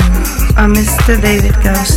a 0.56 0.68
Mr. 0.68 1.22
David 1.22 1.54
Gausa 1.64 1.91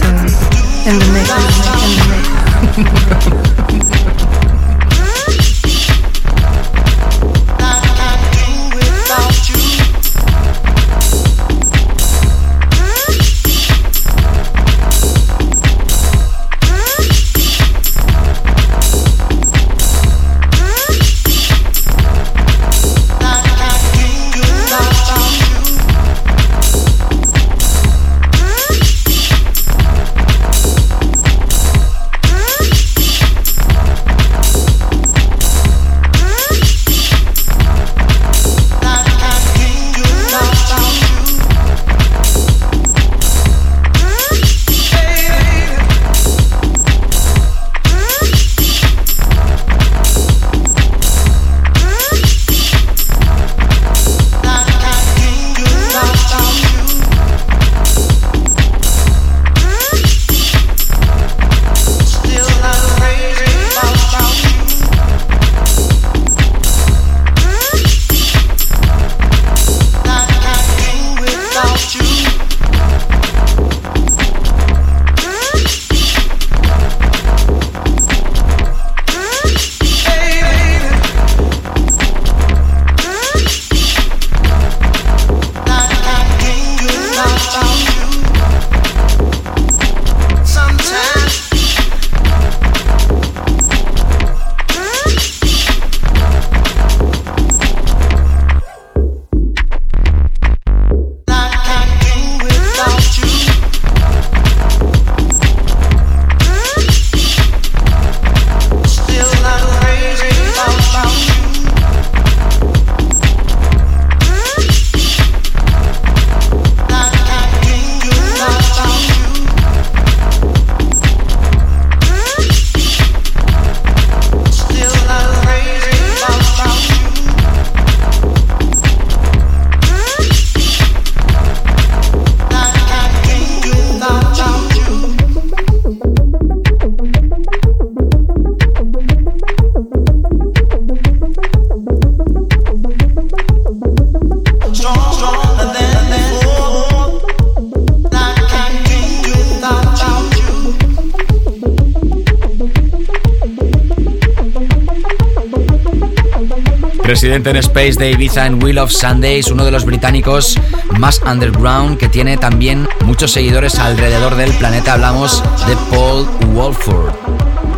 Residente 157.24 157.48
en 157.48 157.56
Space 157.56 157.94
de 157.94 158.10
Ibiza 158.10 158.44
en 158.44 158.62
Wheel 158.62 158.76
of 158.76 158.92
Sundays, 158.92 159.50
uno 159.50 159.64
de 159.64 159.70
los 159.70 159.86
británicos 159.86 160.60
más 160.98 161.22
underground 161.22 161.96
que 161.96 162.10
tiene 162.10 162.36
también 162.36 162.86
muchos 163.06 163.32
seguidores 163.32 163.78
alrededor 163.78 164.34
del 164.34 164.52
planeta. 164.52 164.92
Hablamos 164.92 165.42
de 165.66 165.74
Paul 165.88 166.28
Walford. 166.52 167.14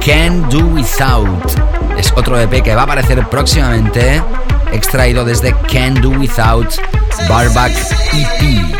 Can 0.04 0.48
Do 0.50 0.66
Without 0.66 1.52
es 1.96 2.12
otro 2.16 2.40
EP 2.40 2.60
que 2.60 2.74
va 2.74 2.80
a 2.80 2.84
aparecer 2.86 3.24
próximamente, 3.28 4.20
extraído 4.72 5.24
desde 5.24 5.54
Can 5.72 5.94
Do 5.94 6.08
Without 6.10 6.74
Barback 7.28 7.70
EP 8.14 8.76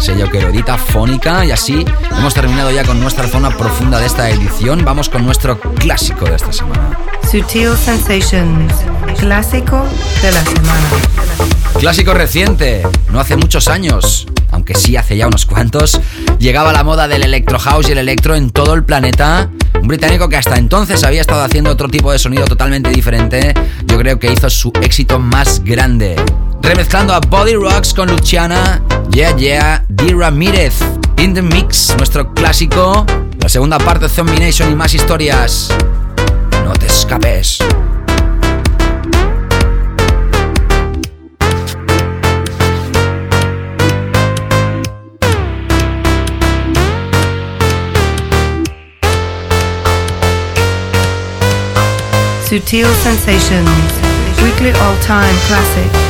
sello 0.00 0.30
que 0.30 0.38
edita 0.38 0.78
Fónica 0.78 1.44
y 1.44 1.50
así 1.50 1.84
hemos 2.16 2.32
terminado 2.32 2.70
ya 2.70 2.84
con 2.84 2.98
nuestra 3.00 3.28
zona 3.28 3.50
profunda 3.50 3.98
de 3.98 4.06
esta 4.06 4.30
edición. 4.30 4.82
Vamos 4.82 5.10
con 5.10 5.26
nuestro 5.26 5.60
clásico 5.60 6.24
de 6.24 6.36
esta 6.36 6.52
semana. 6.52 6.98
Sutil 7.30 7.76
Sensations, 7.76 8.72
clásico 9.20 9.84
de 10.22 10.32
la 10.32 10.42
semana. 10.42 10.88
Clásico 11.78 12.14
reciente, 12.14 12.82
no 13.10 13.20
hace 13.20 13.36
muchos 13.36 13.68
años, 13.68 14.26
aunque 14.50 14.74
sí 14.74 14.96
hace 14.96 15.14
ya 15.14 15.26
unos 15.26 15.44
cuantos, 15.44 16.00
llegaba 16.38 16.72
la 16.72 16.84
moda 16.84 17.06
del 17.06 17.22
electro 17.22 17.58
house 17.58 17.90
y 17.90 17.92
el 17.92 17.98
electro 17.98 18.34
en 18.34 18.50
todo 18.50 18.72
el 18.72 18.82
planeta. 18.82 19.50
Un 19.80 19.88
británico 19.88 20.30
que 20.30 20.38
hasta 20.38 20.56
entonces 20.56 21.04
había 21.04 21.20
estado 21.20 21.44
haciendo 21.44 21.70
otro 21.70 21.88
tipo 21.88 22.10
de 22.10 22.18
sonido 22.18 22.46
totalmente 22.46 22.88
diferente, 22.88 23.52
yo 23.86 23.98
creo 23.98 24.18
que 24.18 24.32
hizo 24.32 24.48
su 24.48 24.72
éxito 24.80 25.18
más 25.18 25.62
grande. 25.62 26.16
Remezclando 26.62 27.12
a 27.12 27.20
Body 27.20 27.54
Rocks 27.54 27.92
con 27.92 28.10
Luciana, 28.10 28.82
Yeah 29.10 29.36
Yeah, 29.36 29.84
D. 29.88 30.14
Ramírez, 30.14 30.74
In 31.18 31.34
the 31.34 31.42
Mix, 31.42 31.94
nuestro 31.98 32.32
clásico, 32.32 33.04
la 33.38 33.50
segunda 33.50 33.76
parte 33.76 34.06
de 34.06 34.08
Zombie 34.08 34.40
Nation 34.40 34.72
y 34.72 34.74
más 34.74 34.94
historias. 34.94 35.68
No 36.64 36.72
te 36.72 36.86
escapes. 36.86 37.58
Sutil 52.50 52.92
Sensations, 53.04 54.42
weekly 54.42 54.72
all-time 54.72 55.36
classic. 55.46 56.09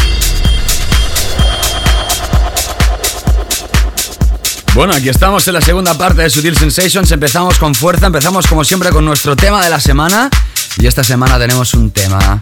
Bueno, 4.73 4.93
aquí 4.93 5.09
estamos 5.09 5.45
en 5.49 5.53
la 5.53 5.61
segunda 5.61 5.97
parte 5.97 6.21
de 6.21 6.29
Sutil 6.29 6.57
Sensations. 6.57 7.11
Empezamos 7.11 7.57
con 7.57 7.75
fuerza, 7.75 8.07
empezamos 8.07 8.47
como 8.47 8.63
siempre 8.63 8.89
con 8.89 9.03
nuestro 9.03 9.35
tema 9.35 9.61
de 9.61 9.69
la 9.69 9.81
semana. 9.81 10.29
Y 10.77 10.87
esta 10.87 11.03
semana 11.03 11.37
tenemos 11.37 11.73
un 11.73 11.91
tema 11.91 12.41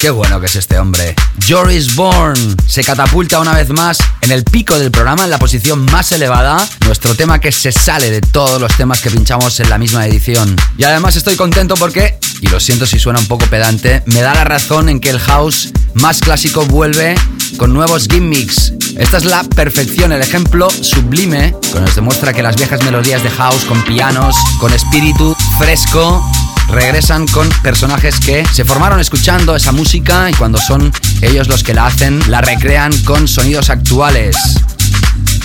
Qué 0.00 0.08
bueno 0.08 0.40
que 0.40 0.46
es 0.46 0.56
este 0.56 0.78
hombre. 0.78 1.14
Joris 1.46 1.94
Bourne 1.94 2.56
se 2.66 2.82
catapulta 2.82 3.38
una 3.38 3.52
vez 3.52 3.68
más 3.68 3.98
en 4.22 4.32
el 4.32 4.44
pico 4.44 4.78
del 4.78 4.90
programa, 4.90 5.24
en 5.24 5.30
la 5.30 5.38
posición 5.38 5.84
más 5.92 6.10
elevada. 6.12 6.66
Nuestro 6.86 7.14
tema 7.14 7.38
que 7.38 7.52
se 7.52 7.70
sale 7.70 8.10
de 8.10 8.22
todos 8.22 8.58
los 8.58 8.74
temas 8.78 9.02
que 9.02 9.10
pinchamos 9.10 9.60
en 9.60 9.68
la 9.68 9.76
misma 9.76 10.06
edición. 10.06 10.56
Y 10.78 10.84
además 10.84 11.16
estoy 11.16 11.36
contento 11.36 11.74
porque, 11.74 12.18
y 12.40 12.46
lo 12.46 12.60
siento 12.60 12.86
si 12.86 12.98
suena 12.98 13.18
un 13.18 13.26
poco 13.26 13.44
pedante, 13.44 14.02
me 14.06 14.22
da 14.22 14.32
la 14.32 14.44
razón 14.44 14.88
en 14.88 15.00
que 15.00 15.10
el 15.10 15.18
house 15.18 15.70
más 15.92 16.20
clásico 16.20 16.64
vuelve 16.64 17.14
con 17.58 17.74
nuevos 17.74 18.08
gimmicks. 18.08 18.72
Esta 18.96 19.18
es 19.18 19.26
la 19.26 19.44
perfección, 19.44 20.12
el 20.12 20.22
ejemplo 20.22 20.70
sublime 20.70 21.54
que 21.74 21.80
nos 21.80 21.94
demuestra 21.94 22.32
que 22.32 22.42
las 22.42 22.56
viejas 22.56 22.82
melodías 22.84 23.22
de 23.22 23.28
house 23.28 23.66
con 23.66 23.84
pianos, 23.84 24.34
con 24.60 24.72
espíritu 24.72 25.36
fresco, 25.58 26.24
regresan 26.70 27.26
con 27.26 27.48
personajes 27.62 28.20
que 28.20 28.44
se 28.52 28.64
formaron 28.64 29.00
escuchando 29.00 29.56
esa 29.56 29.72
música 29.72 30.30
y 30.30 30.34
cuando 30.34 30.58
son 30.58 30.92
ellos 31.20 31.48
los 31.48 31.62
que 31.62 31.74
la 31.74 31.86
hacen, 31.86 32.20
la 32.28 32.40
recrean 32.40 32.92
con 33.02 33.26
sonidos 33.26 33.70
actuales. 33.70 34.36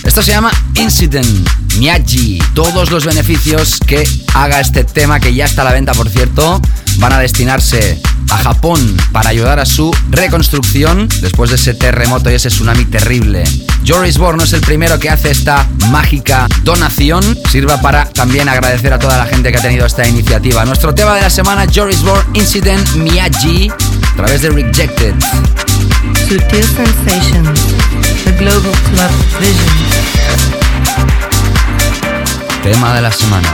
Esto 0.04 0.22
se 0.22 0.32
llama 0.32 0.52
Incident 0.76 1.50
Miyagi. 1.78 2.40
Todos 2.54 2.92
los 2.92 3.06
beneficios 3.06 3.80
que 3.86 4.08
haga 4.34 4.60
este 4.60 4.84
tema, 4.84 5.20
que 5.20 5.34
ya 5.34 5.46
está 5.46 5.64
a 5.64 5.66
la 5.66 5.74
venta 5.74 5.94
por 5.94 6.10
cierto, 6.10 6.62
van 7.00 7.14
a 7.14 7.20
destinarse 7.20 8.02
a 8.30 8.38
Japón 8.38 8.98
para 9.12 9.30
ayudar 9.30 9.60
a 9.60 9.66
su 9.66 9.96
reconstrucción 10.10 11.08
después 11.22 11.50
de 11.50 11.58
ese 11.58 11.74
terremoto 11.74 12.30
y 12.30 12.36
ese 12.36 12.50
tsunami 12.50 12.86
terrible. 12.86 13.44
Joris 13.86 14.18
Bourne 14.18 14.44
es 14.44 14.54
el 14.54 14.62
primero 14.62 14.98
que 15.00 15.10
hace 15.10 15.32
esta 15.32 15.68
mágica 15.90 16.48
donación. 16.64 17.38
Sirva 17.50 17.80
para 17.82 18.06
también 18.06 18.50
agradecer 18.50 18.94
a 18.94 19.00
toda 19.00 19.18
la 19.18 19.26
gente 19.26 19.52
que 19.52 19.58
ha 19.58 19.62
tenido 19.62 19.86
esta 19.86 20.08
iniciativa. 20.08 20.66
Nuestro 20.66 20.94
tema 20.94 21.16
de 21.16 21.22
la 21.22 21.30
semana, 21.30 21.66
Joris 21.74 22.02
Bourne 22.02 22.26
Incident 22.34 22.96
Miyagi, 22.96 23.70
a 23.70 24.16
través 24.16 24.42
de 24.42 24.50
Rejected. 24.50 25.14
Sutil 26.28 26.64
Sensations, 26.64 27.60
the 28.24 28.32
Global 28.40 28.72
Club 28.72 29.12
Vision. 29.40 30.16
Tema 32.64 32.96
de 32.96 33.02
la 33.02 33.12
semana. 33.12 33.54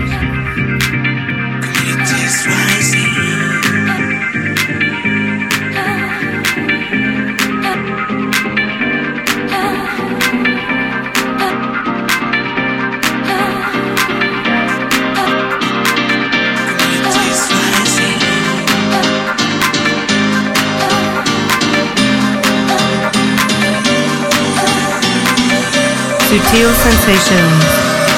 Sutil 26.31 26.71
Sensations, 26.73 27.65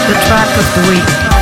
the 0.08 0.14
track 0.28 0.48
of 0.56 0.76
the 0.76 0.92
week. 0.92 1.33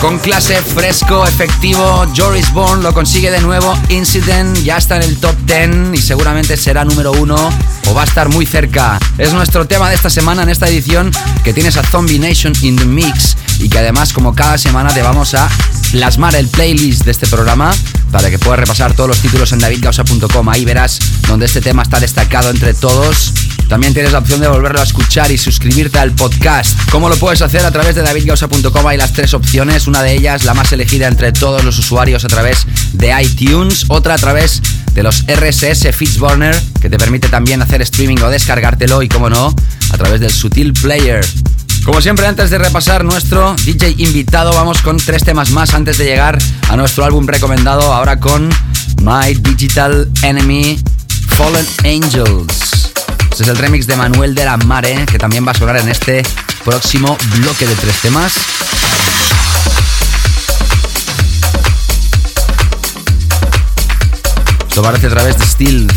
Con 0.00 0.18
clase, 0.18 0.56
fresco, 0.62 1.26
efectivo, 1.26 2.06
Joris 2.16 2.50
Bourne 2.54 2.82
lo 2.82 2.94
consigue 2.94 3.30
de 3.30 3.42
nuevo. 3.42 3.76
Incident 3.90 4.56
ya 4.62 4.78
está 4.78 4.96
en 4.96 5.02
el 5.02 5.18
top 5.18 5.36
10 5.44 5.92
y 5.92 5.98
seguramente 5.98 6.56
será 6.56 6.86
número 6.86 7.12
uno 7.12 7.36
o 7.86 7.94
va 7.94 8.00
a 8.00 8.04
estar 8.04 8.30
muy 8.30 8.46
cerca. 8.46 8.98
Es 9.18 9.34
nuestro 9.34 9.66
tema 9.66 9.90
de 9.90 9.96
esta 9.96 10.08
semana 10.08 10.42
en 10.42 10.48
esta 10.48 10.68
edición 10.68 11.12
que 11.44 11.52
tienes 11.52 11.76
a 11.76 11.82
Zombie 11.82 12.18
Nation 12.18 12.54
in 12.62 12.76
the 12.76 12.86
Mix. 12.86 13.36
y 13.58 13.68
que 13.68 13.78
además 13.78 14.14
como 14.14 14.34
cada 14.34 14.56
semana 14.56 14.94
te 14.94 15.02
vamos 15.02 15.34
a 15.34 15.46
plasmar 15.92 16.34
el 16.34 16.48
playlist 16.48 17.04
de 17.04 17.10
este 17.10 17.26
programa 17.26 17.74
para 18.10 18.30
que 18.30 18.38
puedas 18.38 18.58
repasar 18.58 18.94
todos 18.94 19.08
los 19.08 19.18
títulos 19.18 19.52
en 19.52 19.58
davidgausa.com. 19.58 20.48
Ahí 20.48 20.64
verás 20.64 20.98
donde 21.28 21.44
este 21.44 21.60
tema 21.60 21.82
está 21.82 22.00
destacado 22.00 22.48
entre 22.48 22.72
todos. 22.72 23.34
También 23.70 23.94
tienes 23.94 24.10
la 24.10 24.18
opción 24.18 24.40
de 24.40 24.48
volverlo 24.48 24.80
a 24.80 24.82
escuchar 24.82 25.30
y 25.30 25.38
suscribirte 25.38 26.00
al 26.00 26.10
podcast. 26.10 26.76
¿Cómo 26.90 27.08
lo 27.08 27.14
puedes 27.14 27.40
hacer? 27.40 27.64
A 27.64 27.70
través 27.70 27.94
de 27.94 28.02
davidgausa.com 28.02 28.84
hay 28.84 28.98
las 28.98 29.12
tres 29.12 29.32
opciones. 29.32 29.86
Una 29.86 30.02
de 30.02 30.12
ellas, 30.12 30.42
la 30.42 30.54
más 30.54 30.72
elegida 30.72 31.06
entre 31.06 31.30
todos 31.30 31.62
los 31.62 31.78
usuarios, 31.78 32.24
a 32.24 32.26
través 32.26 32.66
de 32.94 33.14
iTunes. 33.22 33.84
Otra 33.86 34.14
a 34.14 34.18
través 34.18 34.60
de 34.92 35.04
los 35.04 35.24
RSS 35.24 35.94
Fitzburner, 35.94 36.60
que 36.80 36.90
te 36.90 36.98
permite 36.98 37.28
también 37.28 37.62
hacer 37.62 37.80
streaming 37.82 38.16
o 38.24 38.28
descargártelo. 38.28 39.02
Y 39.02 39.08
como 39.08 39.30
no, 39.30 39.54
a 39.92 39.96
través 39.96 40.18
del 40.18 40.32
Sutil 40.32 40.72
Player. 40.72 41.24
Como 41.84 42.00
siempre, 42.00 42.26
antes 42.26 42.50
de 42.50 42.58
repasar 42.58 43.04
nuestro 43.04 43.54
DJ 43.64 43.94
invitado, 43.98 44.52
vamos 44.52 44.82
con 44.82 44.96
tres 44.96 45.22
temas 45.22 45.50
más 45.52 45.74
antes 45.74 45.96
de 45.96 46.06
llegar 46.06 46.36
a 46.68 46.76
nuestro 46.76 47.04
álbum 47.04 47.24
recomendado. 47.24 47.94
Ahora 47.94 48.18
con 48.18 48.48
My 49.00 49.32
Digital 49.32 50.10
Enemy 50.22 50.76
Fallen 51.28 51.66
Angels. 51.84 52.79
Es 53.40 53.48
el 53.48 53.56
remix 53.56 53.86
de 53.86 53.96
Manuel 53.96 54.34
de 54.34 54.44
la 54.44 54.58
Mare, 54.58 55.06
que 55.06 55.16
también 55.16 55.46
va 55.46 55.52
a 55.52 55.54
sonar 55.54 55.78
en 55.78 55.88
este 55.88 56.22
próximo 56.62 57.16
bloque 57.38 57.66
de 57.66 57.74
tres 57.74 57.98
temas. 58.02 58.34
Esto 64.68 64.82
parece 64.82 65.06
a 65.06 65.10
través 65.10 65.38
de 65.38 65.46
Steel. 65.46 65.92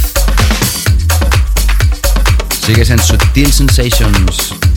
Sigues 2.66 2.90
en 2.92 3.00
Sutil 3.00 3.52
Sensations. 3.52 4.73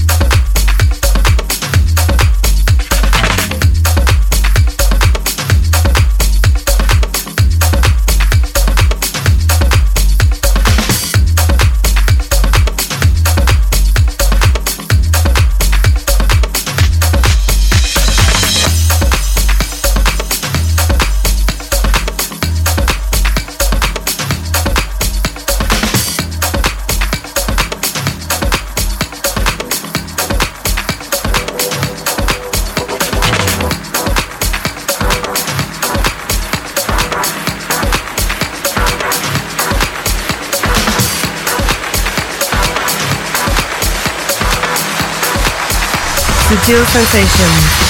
Subtle 46.48 46.86
Sensations. 46.86 47.85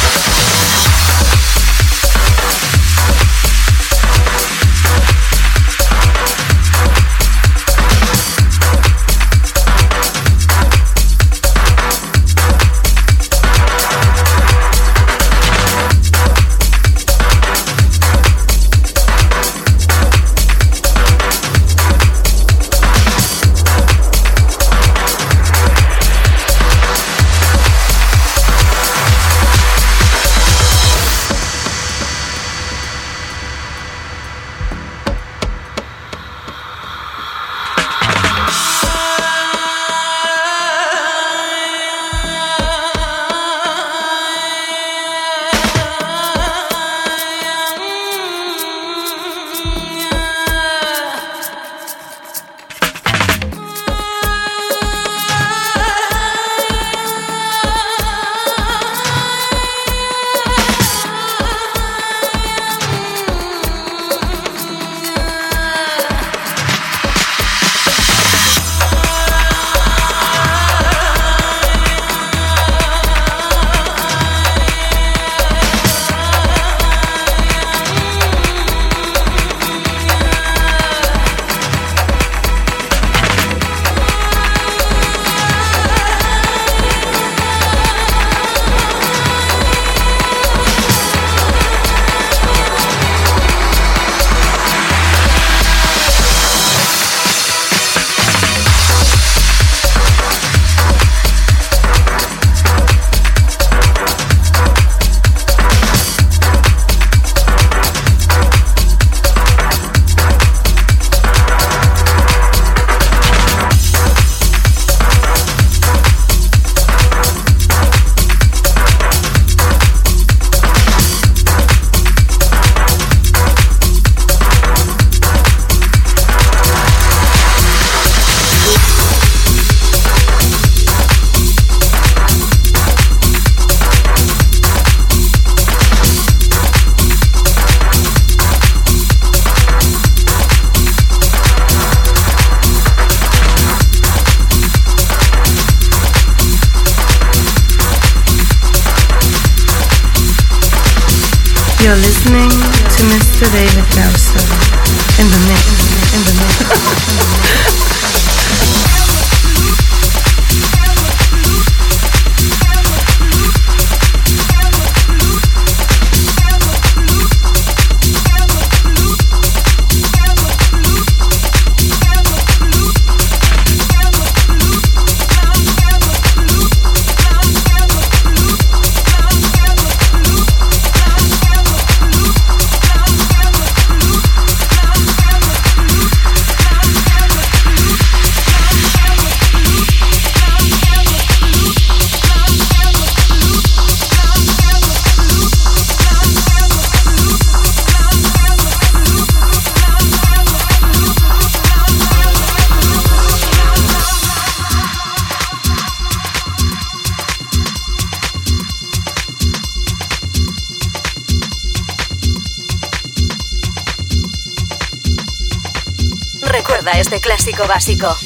Clásico 217.53 217.68
básico. 217.68 218.26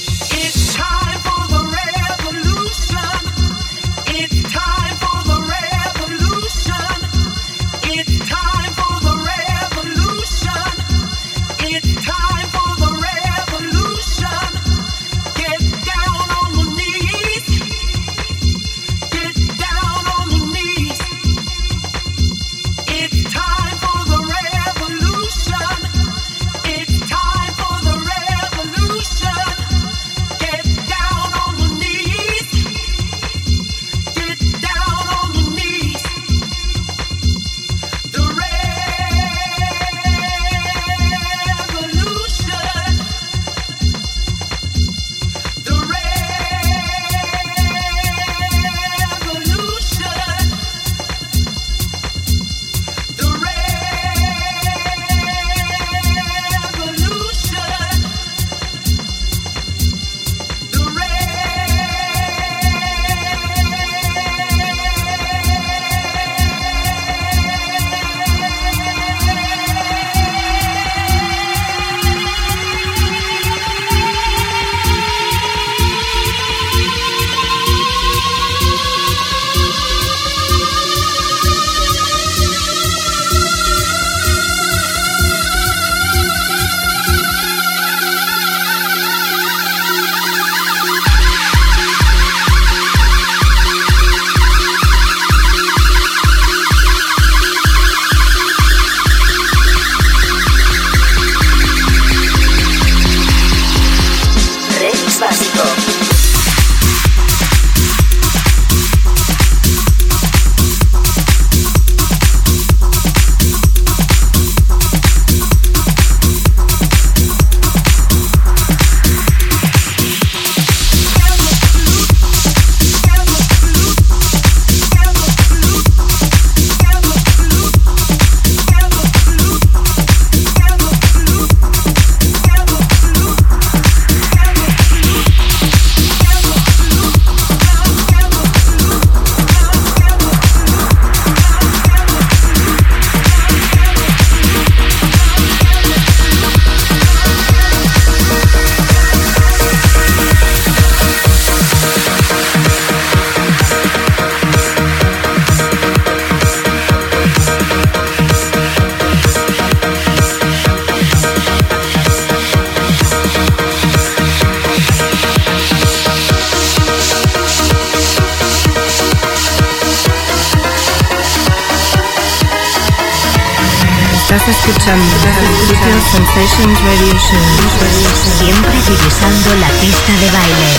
Siempre 178.38 178.72
divisando 178.86 179.54
la 179.56 179.68
pista 179.80 180.12
de 180.20 180.30
baile. 180.30 180.70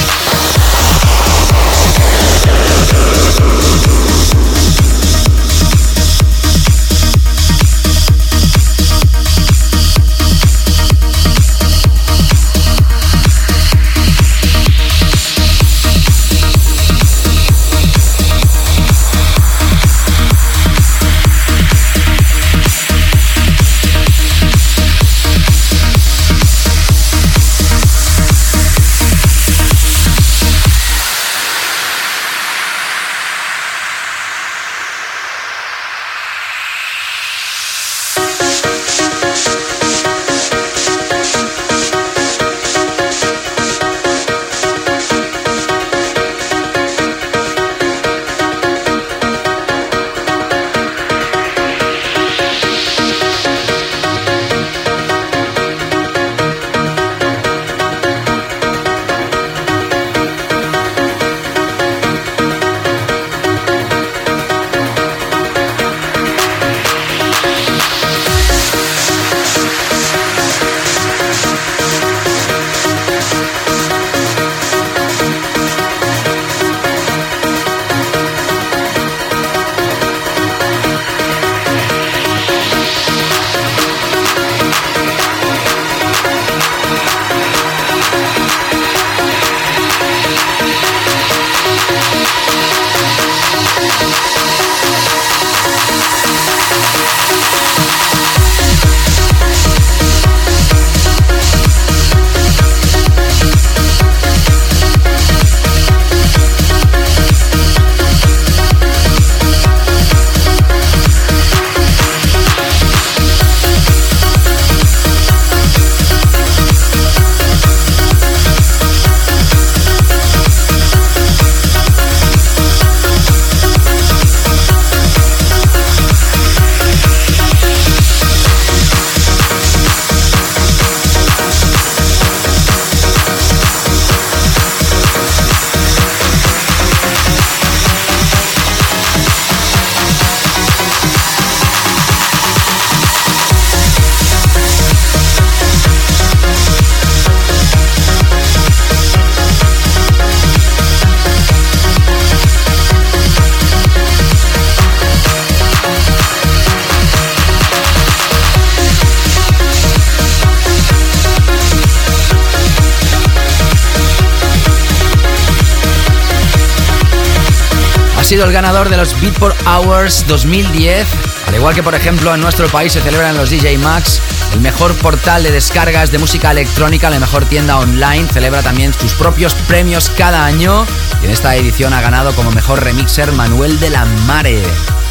Ganador 168.51 168.89
de 168.89 168.97
los 168.97 169.19
Beatport 169.21 169.55
Hours 169.65 170.25
2010. 170.27 171.07
Al 171.47 171.55
igual 171.55 171.75
que 171.75 171.83
por 171.83 171.95
ejemplo 171.95 172.33
en 172.33 172.41
nuestro 172.41 172.67
país 172.69 172.93
se 172.93 173.01
celebran 173.01 173.35
los 173.37 173.49
DJ 173.49 173.77
Max, 173.77 174.21
el 174.53 174.61
mejor 174.61 174.93
portal 174.95 175.43
de 175.43 175.51
descargas 175.51 176.11
de 176.11 176.17
música 176.17 176.51
electrónica, 176.51 177.09
la 177.09 177.19
mejor 177.19 177.45
tienda 177.45 177.77
online, 177.77 178.27
celebra 178.31 178.61
también 178.61 178.93
sus 178.93 179.13
propios 179.13 179.53
premios 179.53 180.09
cada 180.17 180.45
año 180.45 180.85
y 181.21 181.25
en 181.25 181.31
esta 181.31 181.55
edición 181.55 181.93
ha 181.93 182.01
ganado 182.01 182.33
como 182.33 182.51
mejor 182.51 182.83
remixer 182.83 183.31
Manuel 183.33 183.79
de 183.79 183.89
la 183.89 184.05
Mare. 184.25 184.61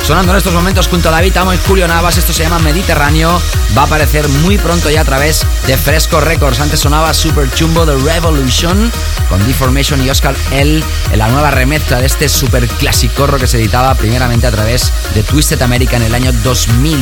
Sonando 0.02 0.32
en 0.32 0.38
estos 0.38 0.54
momentos 0.54 0.88
junto 0.88 1.08
a 1.08 1.12
David 1.12 1.36
Amo 1.36 1.52
y 1.54 1.58
Julio 1.58 1.86
Navas, 1.86 2.16
esto 2.16 2.32
se 2.32 2.42
llama 2.42 2.58
Mediterráneo, 2.58 3.40
va 3.76 3.82
a 3.82 3.84
aparecer 3.84 4.28
muy 4.28 4.58
pronto 4.58 4.90
ya 4.90 5.02
a 5.02 5.04
través 5.04 5.46
de 5.66 5.76
Fresco 5.76 6.20
Records. 6.20 6.58
Antes 6.58 6.80
sonaba 6.80 7.14
Super 7.14 7.48
Chumbo 7.52 7.86
The 7.86 7.96
Revolution 7.96 8.90
con 9.31 9.47
Deformation 9.47 10.05
y 10.05 10.11
Oscar 10.11 10.35
L 10.51 10.82
en 11.12 11.19
la 11.19 11.28
nueva 11.28 11.51
remezcla 11.51 11.98
de 11.98 12.07
este 12.07 12.28
super 12.28 12.66
clasicorro 12.66 13.39
que 13.39 13.47
se 13.47 13.57
editaba 13.57 13.94
primeramente 13.94 14.47
a 14.47 14.51
través 14.51 14.93
de 15.15 15.23
Twisted 15.23 15.62
America 15.62 15.97
en 15.97 16.02
el 16.02 16.15
año 16.15 16.32
2000. 16.44 16.98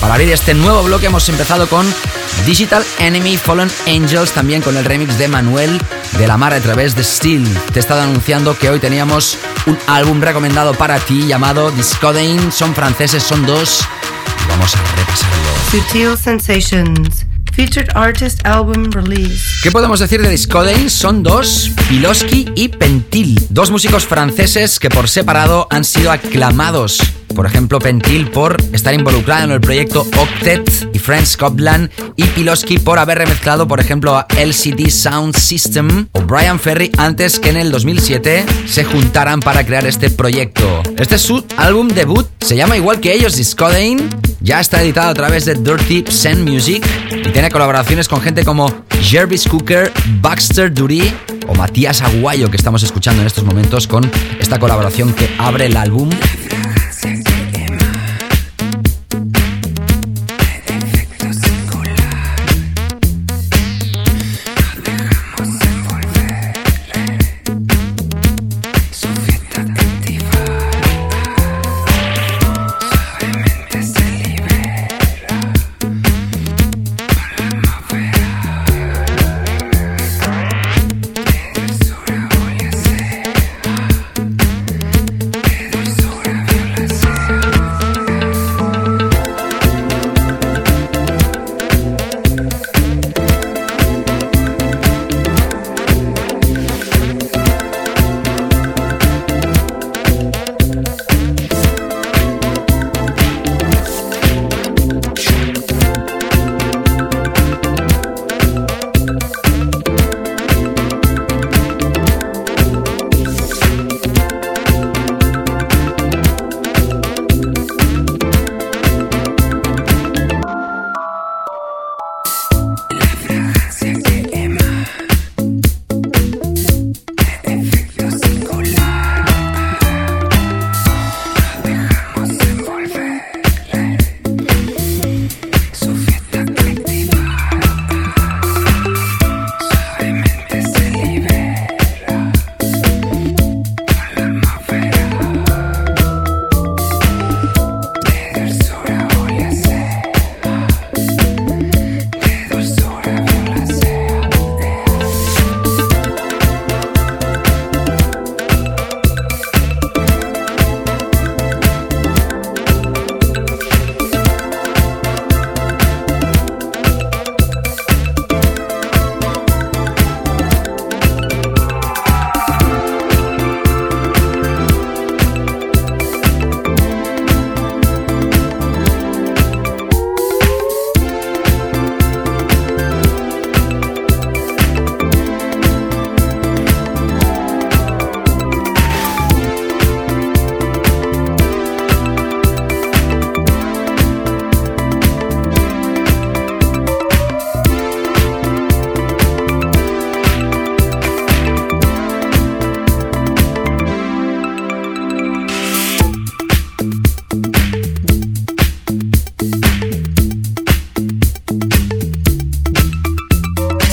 Para 0.00 0.14
abrir 0.14 0.30
este 0.30 0.54
nuevo 0.54 0.82
bloque 0.84 1.06
hemos 1.06 1.28
empezado 1.28 1.68
con 1.68 1.86
Digital 2.46 2.84
Enemy 2.98 3.36
Fallen 3.36 3.70
Angels, 3.86 4.32
también 4.32 4.62
con 4.62 4.76
el 4.76 4.84
remix 4.84 5.18
de 5.18 5.28
Manuel 5.28 5.80
de 6.18 6.26
la 6.26 6.36
Mar 6.36 6.54
a 6.54 6.60
través 6.60 6.94
de 6.94 7.04
Steel. 7.04 7.46
Te 7.72 7.78
he 7.78 7.80
estado 7.80 8.02
anunciando 8.02 8.56
que 8.56 8.70
hoy 8.70 8.78
teníamos 8.78 9.36
un 9.66 9.76
álbum 9.86 10.20
recomendado 10.20 10.74
para 10.74 10.98
ti 10.98 11.26
llamado 11.26 11.70
Discodane. 11.72 12.52
Son 12.52 12.74
franceses, 12.74 13.22
son 13.22 13.44
dos. 13.44 13.80
Vamos 14.48 14.74
a 14.76 14.82
repasarlo. 14.96 15.36
Sutil 15.70 16.16
Sensations. 16.16 17.31
Featured 17.52 17.90
Artist 17.94 18.46
Album 18.46 18.90
Release. 18.90 19.60
¿Qué 19.62 19.70
podemos 19.70 20.00
decir 20.00 20.22
de 20.22 20.30
Discodane? 20.30 20.88
Son 20.88 21.22
dos, 21.22 21.70
Piloski 21.88 22.46
y 22.54 22.68
Pentil, 22.68 23.38
dos 23.50 23.70
músicos 23.70 24.06
franceses 24.06 24.78
que 24.78 24.88
por 24.88 25.08
separado 25.08 25.66
han 25.70 25.84
sido 25.84 26.10
aclamados 26.10 26.98
por 27.32 27.46
ejemplo, 27.46 27.78
Pentil 27.78 28.30
por 28.30 28.56
estar 28.72 28.94
involucrado 28.94 29.44
en 29.44 29.50
el 29.52 29.60
proyecto 29.60 30.06
Octet 30.18 30.88
y 30.92 30.98
Friends 30.98 31.30
Scotland 31.30 31.90
y 32.16 32.24
Piloski 32.24 32.78
por 32.78 32.98
haber 32.98 33.18
remezclado, 33.18 33.66
por 33.66 33.80
ejemplo, 33.80 34.16
a 34.16 34.26
LCD 34.36 34.88
Sound 34.88 35.36
System 35.36 36.06
o 36.12 36.20
Brian 36.22 36.58
Ferry 36.58 36.90
antes 36.98 37.38
que 37.40 37.50
en 37.50 37.56
el 37.56 37.70
2007 37.70 38.44
se 38.66 38.84
juntaran 38.84 39.40
para 39.40 39.64
crear 39.64 39.86
este 39.86 40.10
proyecto. 40.10 40.82
Este 40.98 41.16
es 41.16 41.22
su 41.22 41.44
álbum 41.56 41.88
debut, 41.88 42.26
se 42.40 42.56
llama 42.56 42.76
igual 42.76 43.00
que 43.00 43.12
ellos, 43.12 43.36
Discodane, 43.36 44.08
ya 44.40 44.60
está 44.60 44.82
editado 44.82 45.10
a 45.10 45.14
través 45.14 45.44
de 45.44 45.54
Dirty 45.54 46.04
Zen 46.10 46.44
Music 46.44 46.84
y 47.10 47.30
tiene 47.30 47.50
colaboraciones 47.50 48.08
con 48.08 48.20
gente 48.20 48.44
como 48.44 48.72
Jervis 49.00 49.46
Cooker, 49.48 49.92
Baxter 50.20 50.72
Dury 50.72 51.12
o 51.46 51.54
Matías 51.54 52.02
Aguayo 52.02 52.50
que 52.50 52.56
estamos 52.56 52.82
escuchando 52.82 53.20
en 53.22 53.26
estos 53.26 53.44
momentos 53.44 53.86
con 53.86 54.10
esta 54.40 54.58
colaboración 54.58 55.12
que 55.12 55.28
abre 55.38 55.66
el 55.66 55.76
álbum 55.76 56.10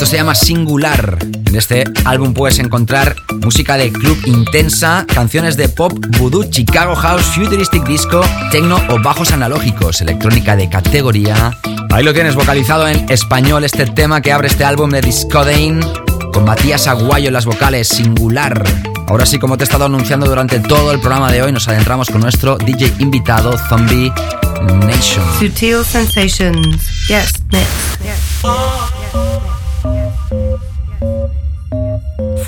Singular. 0.09 1.19
En 1.45 1.55
este 1.55 1.83
álbum 2.03 2.33
puedes 2.33 2.57
encontrar 2.57 3.15
música 3.43 3.77
de 3.77 3.91
club 3.91 4.17
intensa, 4.25 5.05
canciones 5.05 5.55
de 5.55 5.69
pop, 5.69 5.93
voodoo, 6.17 6.45
Chicago 6.45 6.95
House, 6.95 7.25
futuristic 7.35 7.85
disco, 7.85 8.21
techno 8.51 8.81
o 8.89 8.99
bajos 9.03 9.31
analógicos, 9.31 10.01
electrónica 10.01 10.55
de 10.55 10.67
categoría. 10.67 11.55
Ahí 11.91 12.03
lo 12.03 12.11
tienes 12.11 12.33
vocalizado 12.33 12.87
en 12.87 13.05
español 13.11 13.63
este 13.63 13.85
tema 13.85 14.19
que 14.19 14.31
abre 14.31 14.47
este 14.47 14.63
álbum 14.63 14.89
de 14.89 15.01
Discodane 15.01 15.79
con 16.33 16.43
Matías 16.43 16.87
Aguayo 16.87 17.27
en 17.27 17.33
las 17.33 17.45
vocales, 17.45 17.87
Singular. 17.87 18.63
Ahora 19.07 19.27
sí, 19.27 19.37
como 19.37 19.57
te 19.57 19.63
he 19.63 19.65
estado 19.65 19.85
anunciando 19.85 20.25
durante 20.25 20.59
todo 20.59 20.91
el 20.91 20.99
programa 20.99 21.31
de 21.31 21.43
hoy, 21.43 21.51
nos 21.51 21.67
adentramos 21.67 22.09
con 22.09 22.21
nuestro 22.21 22.57
DJ 22.57 22.95
invitado, 22.97 23.55
Zombie 23.69 24.11
Nation. 24.87 25.23
Sutil 25.37 25.85
Sensations. 25.85 27.07
Yes, 27.07 27.31
next. 27.51 28.98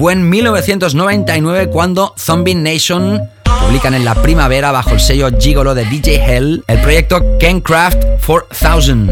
Fue 0.02 0.14
en 0.14 0.32
1999 0.32 1.68
cuando 1.68 2.16
Zombie 2.18 2.56
Nation 2.56 3.22
publican 3.44 3.94
en 3.94 4.04
la 4.04 4.16
primavera 4.16 4.72
bajo 4.72 4.94
el 4.94 5.00
sello 5.00 5.30
Gigolo 5.40 5.76
de 5.76 5.86
DJ 5.86 6.16
Hell 6.26 6.64
el 6.66 6.82
proyecto 6.82 7.38
Kencraft 7.38 8.04
4000. 8.26 9.12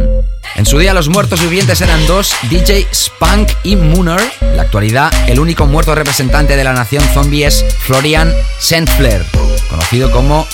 En 0.55 0.65
su 0.65 0.79
día 0.79 0.95
los 0.95 1.07
muertos 1.07 1.43
vivientes 1.43 1.81
eran 1.81 2.07
dos, 2.07 2.33
DJ 2.49 2.87
Spunk 2.91 3.51
y 3.61 3.75
Mooner. 3.75 4.19
En 4.41 4.57
la 4.57 4.63
actualidad 4.63 5.11
el 5.29 5.39
único 5.39 5.67
muerto 5.67 5.93
representante 5.93 6.55
de 6.55 6.63
la 6.63 6.73
nación 6.73 7.03
zombie 7.13 7.45
es 7.45 7.63
Florian 7.81 8.33
Sandfler. 8.57 9.23
conocido 9.69 10.09
como 10.09 10.47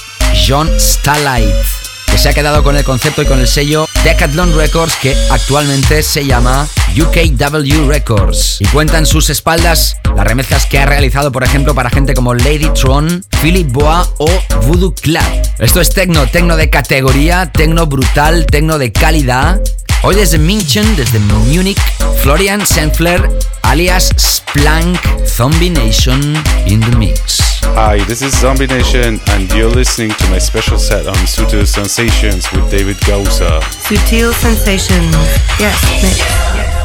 John 0.45 0.69
Starlight, 0.77 1.55
se 2.17 2.29
ha 2.29 2.33
quedado 2.33 2.63
con 2.63 2.77
el 2.77 2.83
concepto 2.83 3.21
y 3.21 3.25
con 3.25 3.39
el 3.39 3.47
sello 3.47 3.87
Decathlon 4.03 4.55
Records, 4.55 4.95
que 4.95 5.15
actualmente 5.29 6.01
se 6.01 6.25
llama 6.25 6.67
UKW 6.95 7.87
Records. 7.87 8.57
Y 8.59 8.65
cuenta 8.65 8.97
en 8.97 9.05
sus 9.05 9.29
espaldas 9.29 9.97
las 10.15 10.25
remezclas 10.25 10.65
que 10.65 10.79
ha 10.79 10.85
realizado, 10.85 11.31
por 11.31 11.43
ejemplo, 11.43 11.75
para 11.75 11.89
gente 11.89 12.13
como 12.13 12.33
Lady 12.33 12.69
Tron, 12.73 13.23
Philip 13.41 13.69
Boa 13.71 14.07
o 14.17 14.29
Voodoo 14.63 14.93
Club. 14.95 15.21
Esto 15.59 15.81
es 15.81 15.89
tecno, 15.89 16.27
tecno 16.27 16.55
de 16.55 16.69
categoría, 16.69 17.51
tecno 17.51 17.85
brutal, 17.85 18.45
tecno 18.45 18.77
de 18.77 18.91
calidad. 18.91 19.59
Hoy 20.03 20.15
desde 20.15 20.37
München, 20.37 20.95
desde 20.95 21.19
Munich, 21.19 21.79
Florian 22.21 22.65
Senfler, 22.65 23.29
alias 23.71 24.09
Splank, 24.17 24.97
Zombie 25.25 25.69
Nation 25.69 26.21
in 26.67 26.79
the 26.79 26.95
mix. 26.97 27.59
Hi, 27.75 28.03
this 28.05 28.21
is 28.21 28.37
Zombie 28.39 28.67
Nation, 28.67 29.19
and 29.29 29.51
you're 29.53 29.69
listening 29.69 30.11
to 30.11 30.29
my 30.29 30.37
special 30.37 30.77
set 30.77 31.07
on 31.07 31.15
Sutil 31.25 31.65
Sensations 31.65 32.51
with 32.51 32.69
David 32.69 32.97
Gausa. 33.05 33.59
Sutil 33.63 34.33
Sensations, 34.33 35.15
yes, 35.59 35.79
mix. 36.01 36.84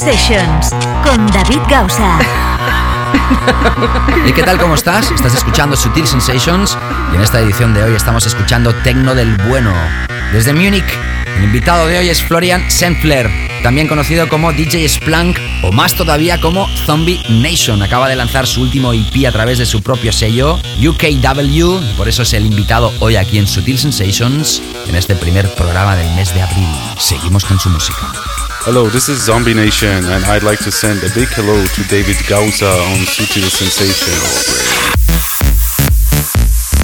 Sensations 0.00 0.70
con 1.04 1.26
David 1.26 1.60
Gausa. 1.68 2.18
¿Y 4.26 4.32
qué 4.32 4.42
tal? 4.42 4.58
¿Cómo 4.58 4.74
estás? 4.74 5.10
Estás 5.10 5.34
escuchando 5.34 5.76
Sutil 5.76 6.06
Sensations 6.06 6.78
y 7.12 7.16
en 7.16 7.20
esta 7.20 7.38
edición 7.38 7.74
de 7.74 7.82
hoy 7.82 7.94
estamos 7.94 8.24
escuchando 8.24 8.74
Tecno 8.76 9.14
del 9.14 9.36
Bueno. 9.36 9.74
Desde 10.32 10.54
Múnich, 10.54 10.86
el 11.36 11.44
invitado 11.44 11.86
de 11.86 11.98
hoy 11.98 12.08
es 12.08 12.22
Florian 12.22 12.70
Sentfler, 12.70 13.30
también 13.62 13.88
conocido 13.88 14.26
como 14.30 14.54
DJ 14.54 14.88
Splunk 14.88 15.38
o 15.64 15.70
más 15.70 15.94
todavía 15.94 16.40
como 16.40 16.66
Zombie 16.86 17.20
Nation. 17.28 17.82
Acaba 17.82 18.08
de 18.08 18.16
lanzar 18.16 18.46
su 18.46 18.62
último 18.62 18.94
EP 18.94 19.26
a 19.28 19.32
través 19.32 19.58
de 19.58 19.66
su 19.66 19.82
propio 19.82 20.12
sello, 20.12 20.58
UKW, 20.78 21.78
y 21.78 21.94
por 21.98 22.08
eso 22.08 22.22
es 22.22 22.32
el 22.32 22.46
invitado 22.46 22.90
hoy 23.00 23.16
aquí 23.16 23.36
en 23.36 23.46
Sutil 23.46 23.78
Sensations, 23.78 24.62
en 24.88 24.94
este 24.94 25.14
primer 25.14 25.54
programa 25.56 25.94
del 25.94 26.10
mes 26.14 26.32
de 26.32 26.40
abril. 26.40 26.68
Seguimos 26.96 27.44
con 27.44 27.60
su 27.60 27.68
música. 27.68 28.29
Hello, 28.62 28.90
this 28.90 29.08
is 29.08 29.24
Zombie 29.24 29.54
Nation, 29.54 29.88
and 29.88 30.22
I'd 30.26 30.42
like 30.42 30.58
to 30.64 30.70
send 30.70 30.98
a 30.98 31.08
big 31.14 31.28
hello 31.28 31.64
to 31.64 31.82
David 31.88 32.16
Gausa 32.28 32.68
on 32.68 32.98
Sutil 33.08 33.48
Sensations. 33.48 34.44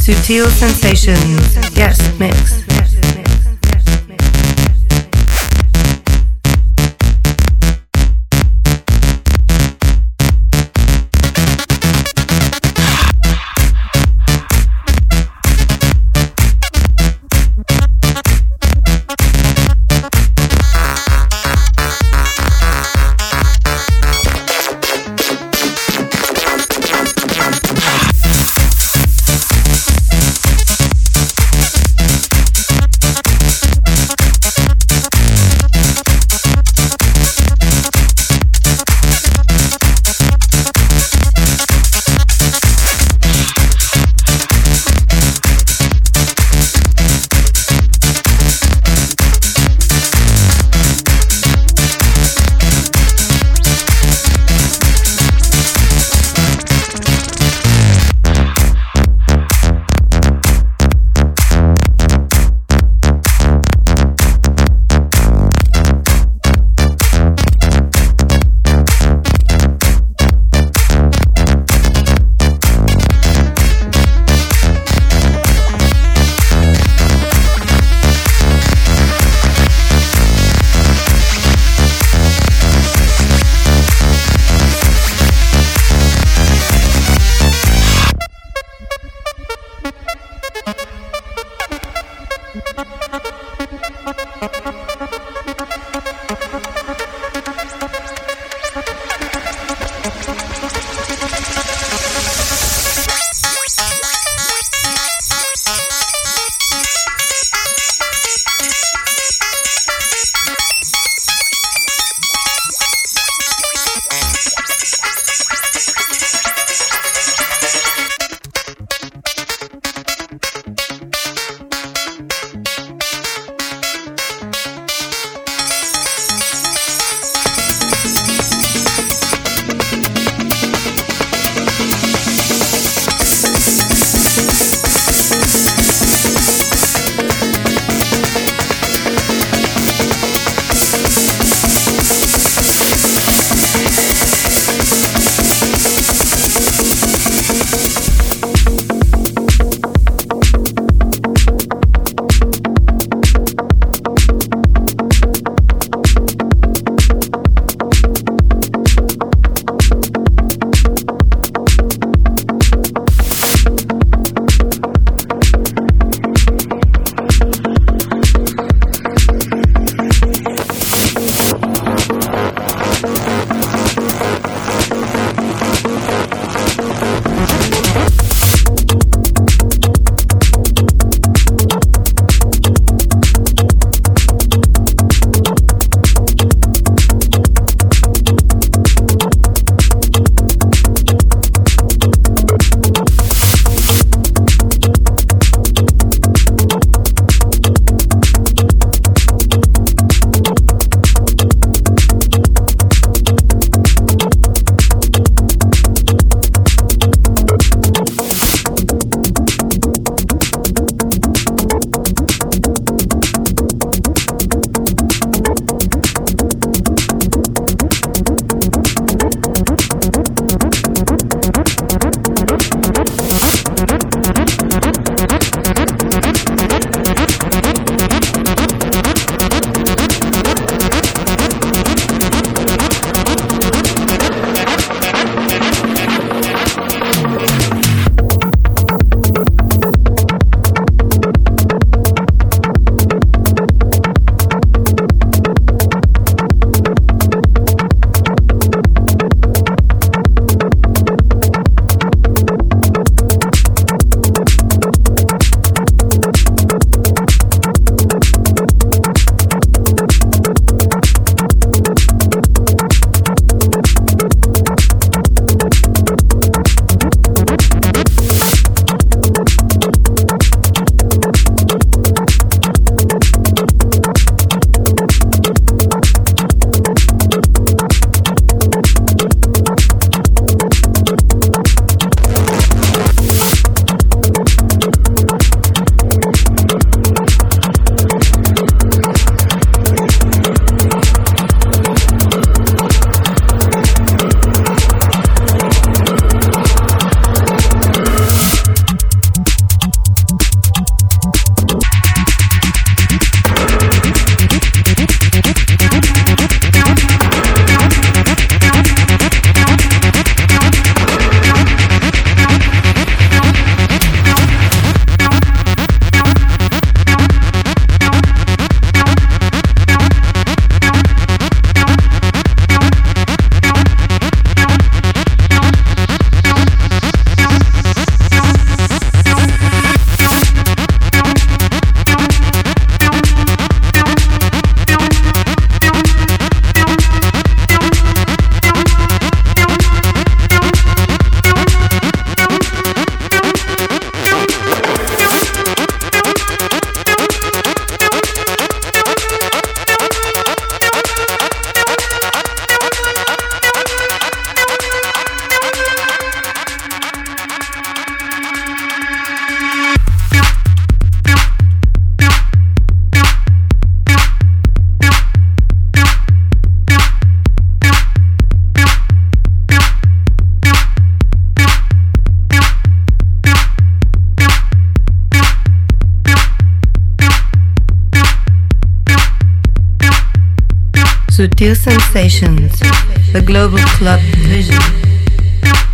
Sutil 0.01 0.49
Sensations, 0.49 1.77
yes, 1.77 2.01
mix. 2.19 2.66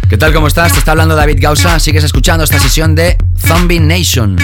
¿Qué 0.09 0.17
tal? 0.17 0.33
¿Cómo 0.33 0.47
estás? 0.47 0.73
Te 0.73 0.79
está 0.79 0.93
hablando 0.93 1.15
David 1.15 1.39
Gausa. 1.41 1.79
Sigues 1.79 2.05
escuchando 2.05 2.45
esta 2.45 2.59
sesión 2.59 2.95
de 2.95 3.19
Zombie 3.37 3.81
Nation. 3.81 4.37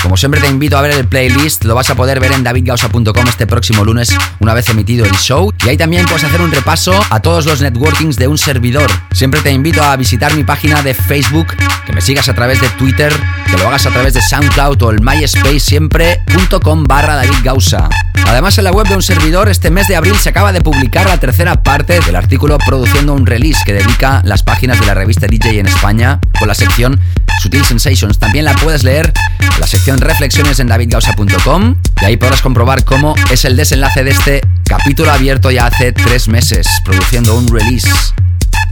Como 0.00 0.16
siempre 0.16 0.40
te 0.40 0.48
invito 0.48 0.76
a 0.76 0.82
ver 0.82 0.92
el 0.92 1.08
playlist, 1.08 1.64
lo 1.64 1.74
vas 1.74 1.88
a 1.90 1.94
poder 1.94 2.20
ver 2.20 2.32
en 2.32 2.44
davidgausa.com 2.44 3.26
este 3.26 3.46
próximo 3.46 3.84
lunes, 3.84 4.14
una 4.38 4.52
vez 4.52 4.68
emitido 4.68 5.06
el 5.06 5.12
show. 5.12 5.50
Y 5.64 5.70
ahí 5.70 5.76
también 5.78 6.04
puedes 6.04 6.24
hacer 6.24 6.42
un 6.42 6.52
repaso 6.52 6.92
a 7.08 7.20
todos 7.20 7.46
los 7.46 7.62
networkings 7.62 8.16
de 8.16 8.28
un 8.28 8.36
servidor. 8.36 8.90
Siempre 9.12 9.40
te 9.40 9.50
invito 9.50 9.82
a 9.82 9.96
visitar 9.96 10.34
mi 10.34 10.44
página 10.44 10.82
de 10.82 10.92
Facebook, 10.92 11.48
que 11.86 11.92
me 11.94 12.02
sigas 12.02 12.28
a 12.28 12.34
través 12.34 12.60
de 12.60 12.68
Twitter, 12.70 13.12
que 13.50 13.56
lo 13.56 13.66
hagas 13.66 13.86
a 13.86 13.90
través 13.90 14.12
de 14.12 14.20
SoundCloud 14.20 14.82
o 14.82 14.90
el 14.90 15.00
MySpace, 15.00 15.60
siempre.com 15.60 16.84
barra 16.84 17.16
David 17.16 18.03
Además, 18.26 18.58
en 18.58 18.64
la 18.64 18.72
web 18.72 18.86
de 18.88 18.96
un 18.96 19.02
servidor, 19.02 19.48
este 19.48 19.70
mes 19.70 19.86
de 19.88 19.96
abril 19.96 20.16
se 20.16 20.30
acaba 20.30 20.52
de 20.52 20.60
publicar 20.60 21.06
la 21.06 21.18
tercera 21.18 21.62
parte 21.62 22.00
del 22.00 22.16
artículo 22.16 22.58
produciendo 22.58 23.14
un 23.14 23.26
release 23.26 23.60
que 23.64 23.72
dedica 23.72 24.22
las 24.24 24.42
páginas 24.42 24.80
de 24.80 24.86
la 24.86 24.94
revista 24.94 25.26
DJ 25.26 25.60
en 25.60 25.66
España 25.66 26.20
con 26.38 26.48
la 26.48 26.54
sección 26.54 27.00
Sutil 27.40 27.64
Sensations. 27.64 28.18
También 28.18 28.44
la 28.44 28.54
puedes 28.54 28.82
leer 28.82 29.12
en 29.40 29.60
la 29.60 29.66
sección 29.66 29.98
Reflexiones 29.98 30.58
en 30.60 30.68
davidgausa.com 30.68 31.76
y 32.00 32.04
ahí 32.04 32.16
podrás 32.16 32.42
comprobar 32.42 32.84
cómo 32.84 33.14
es 33.30 33.44
el 33.44 33.56
desenlace 33.56 34.04
de 34.04 34.10
este 34.10 34.40
capítulo 34.64 35.12
abierto 35.12 35.50
ya 35.50 35.66
hace 35.66 35.92
tres 35.92 36.28
meses, 36.28 36.66
produciendo 36.84 37.36
un 37.36 37.48
release. 37.48 37.88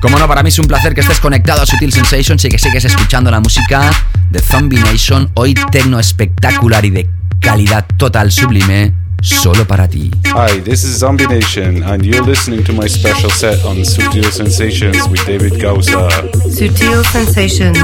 Como 0.01 0.19
no, 0.19 0.27
para 0.27 0.43
mí 0.43 0.49
es 0.49 0.59
un 0.59 0.67
placer 0.67 0.95
que 0.95 1.03
estés 1.03 1.21
conectado 1.21 1.63
a 1.63 1.67
Sutil 1.67 1.93
Sensations 1.93 2.45
y 2.45 2.49
que 2.49 2.59
sigues 2.59 2.85
escuchando 2.85 3.31
la 3.31 3.41
música 3.41 3.91
de 4.31 4.41
Zombie 4.41 4.81
Nation, 4.81 5.31
hoy 5.35 5.55
tecno 5.71 6.01
espectacular 6.01 6.85
y 6.85 6.91
de 6.91 7.11
calidad 7.41 7.87
total 7.97 8.33
sublime 8.33 9.02
solo 9.23 9.65
para 9.65 9.87
ti. 9.89 10.11
Hi, 10.27 10.61
this 10.61 10.85
is 10.85 10.99
Zombie 10.99 11.27
Nation, 11.27 11.83
and 11.85 12.05
you're 12.05 12.25
listening 12.25 12.65
to 12.65 12.73
my 12.73 12.87
special 12.87 13.31
set 13.31 13.65
on 13.65 13.77
Sutil 13.85 14.31
Sensations 14.31 15.09
with 15.09 15.25
David 15.25 15.61
Gausa. 15.61 16.09
Sutil 16.51 17.05
Sensations, 17.05 17.79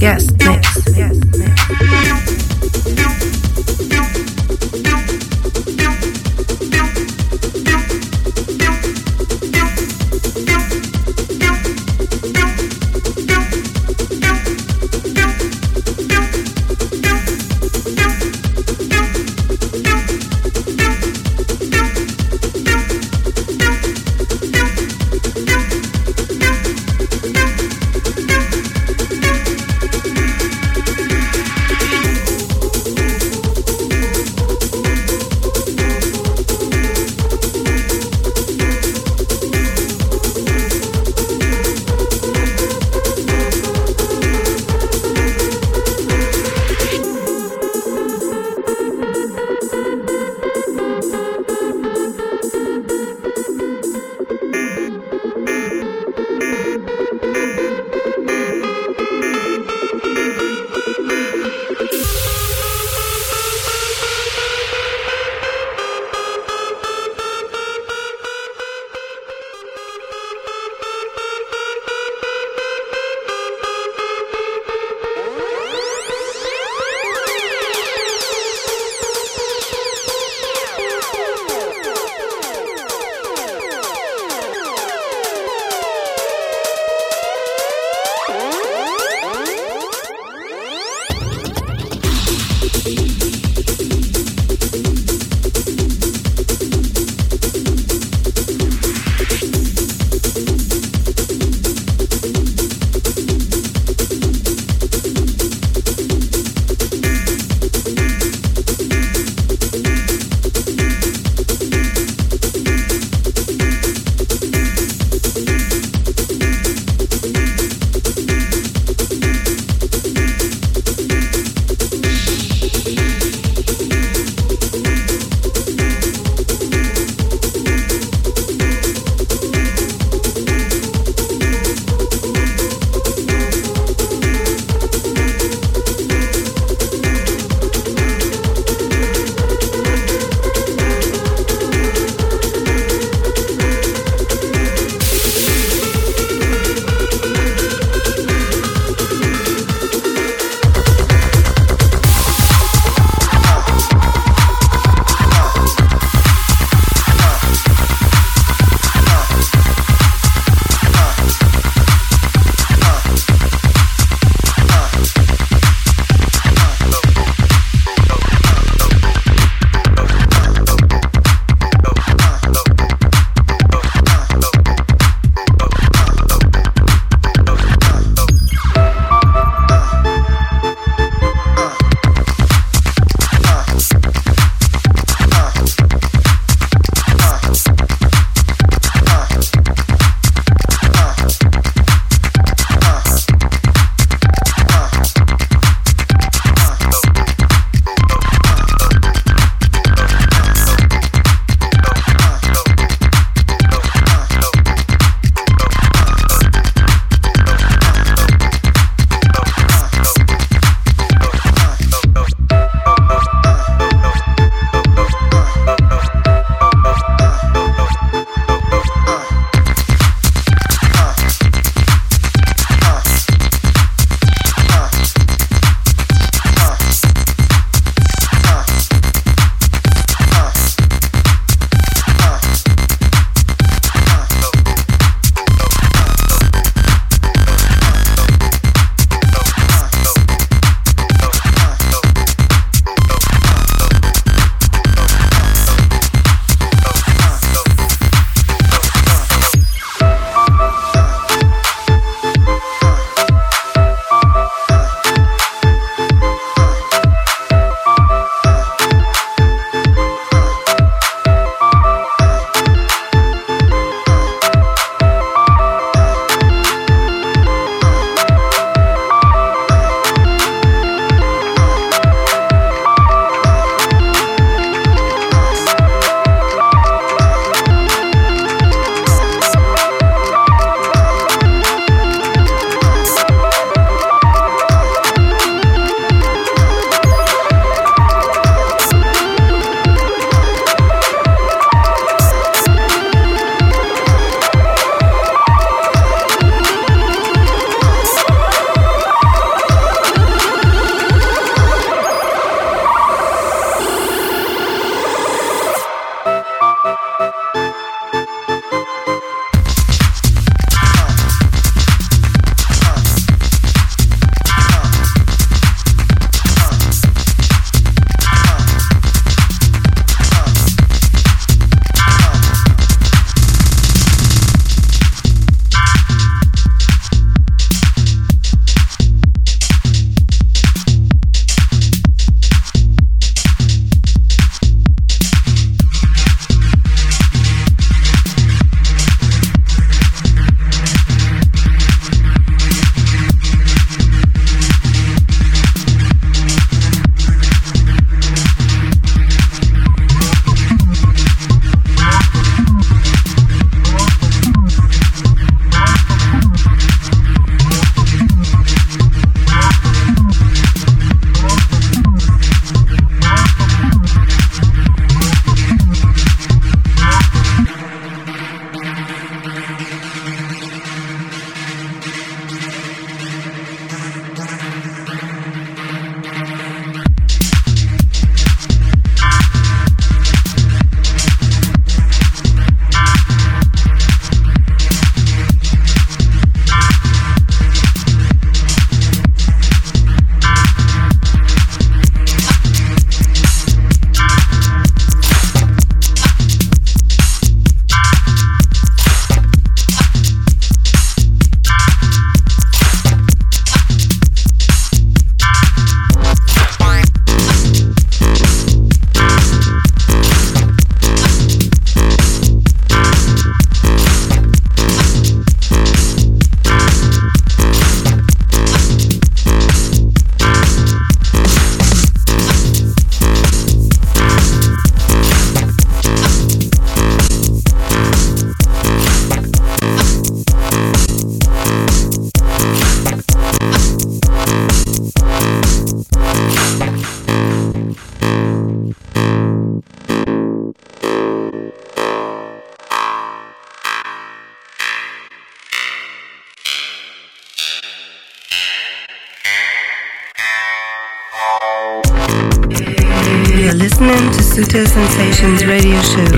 yes, 0.00 0.30
mix. 0.32 0.44
Yes, 0.44 0.48
mix. 0.48 0.73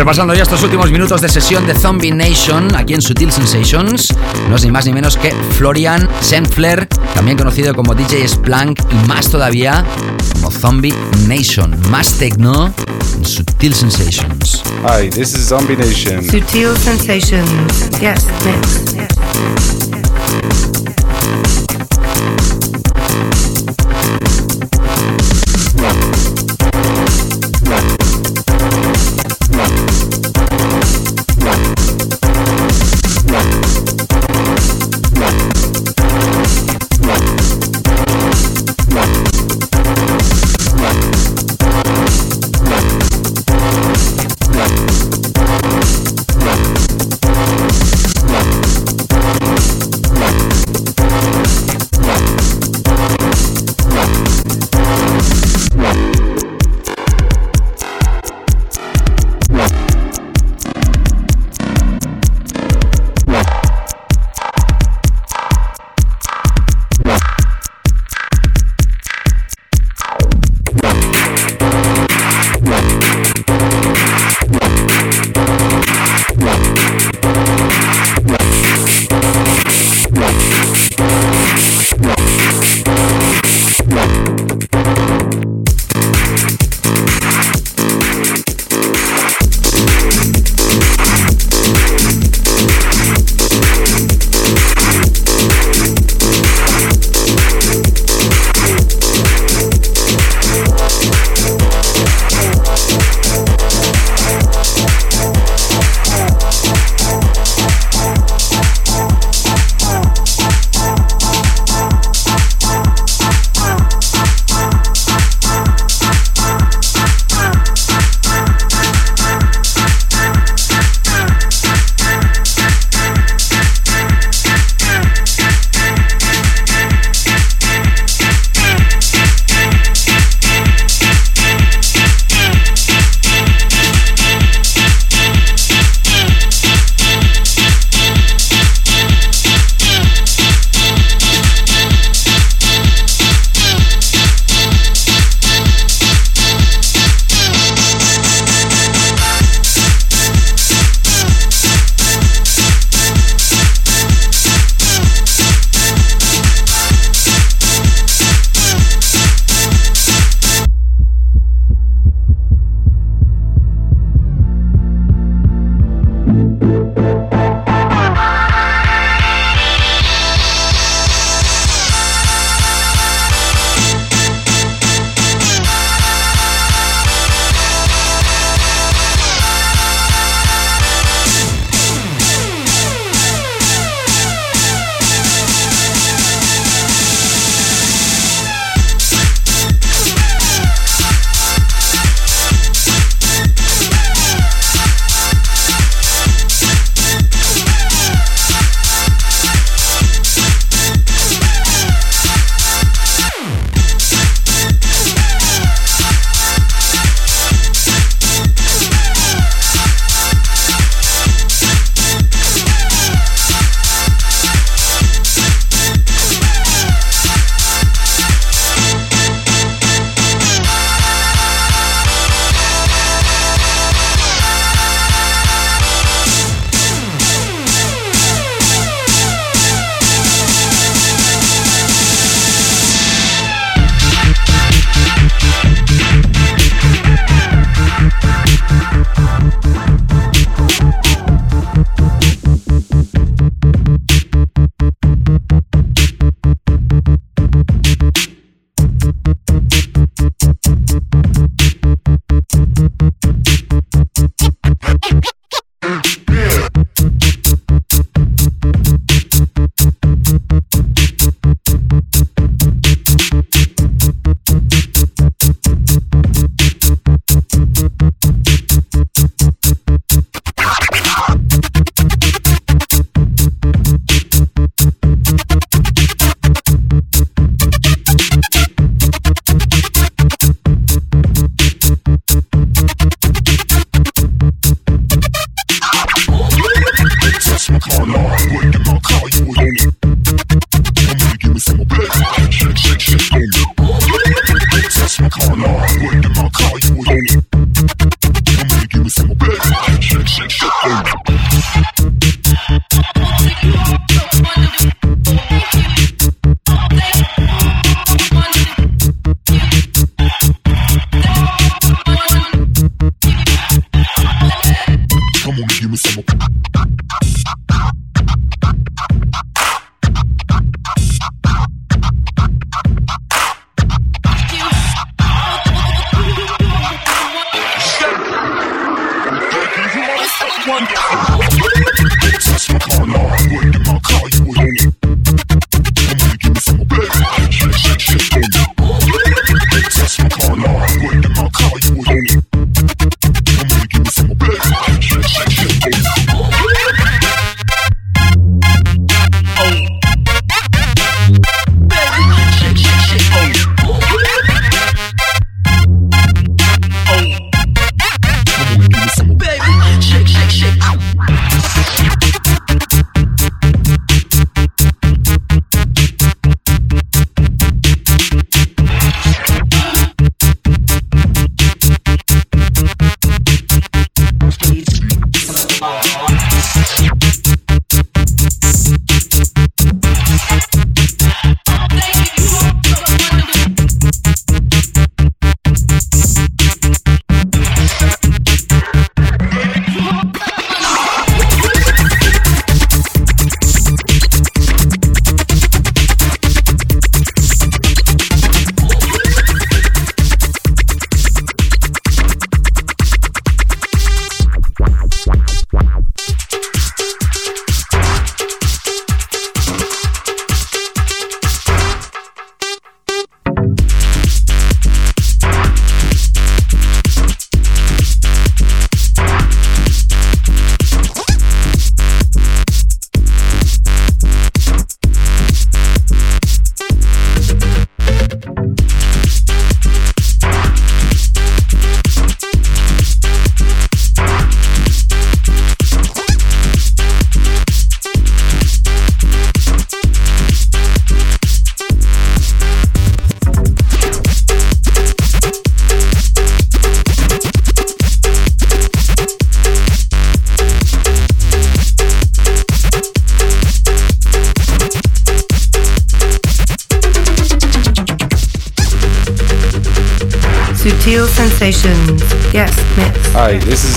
Repasando 0.06 0.34
ya 0.34 0.44
estos 0.44 0.62
últimos 0.62 0.92
minutos 0.92 1.20
de 1.20 1.28
sesión 1.28 1.66
de 1.66 1.74
Zombie 1.74 2.12
Nation 2.12 2.72
aquí 2.76 2.94
en 2.94 3.02
Sutil 3.02 3.32
Sensations, 3.32 4.14
no 4.48 4.54
es 4.54 4.64
ni 4.64 4.70
más 4.70 4.86
ni 4.86 4.92
menos 4.92 5.16
que 5.16 5.32
Florian 5.58 6.08
Senfler, 6.20 6.86
también 7.12 7.36
conocido 7.36 7.74
como 7.74 7.92
DJ 7.92 8.28
Splank 8.28 8.78
y 8.92 9.08
más 9.08 9.28
todavía 9.28 9.84
como 10.34 10.52
Zombie 10.52 10.94
Nation. 11.26 11.76
Más 11.90 12.12
techno 12.18 12.72
en 13.16 13.24
Sutil 13.24 13.74
Sensations. 13.74 14.62
Hi, 14.84 15.10
this 15.10 15.34
is 15.34 15.48
Zombie 15.48 15.76
Nation. 15.76 16.22
Sutil 16.22 16.76
Sensations. 16.76 17.90
Yes, 18.00 18.26
mix. 18.44 18.84
Sutil 19.58 20.75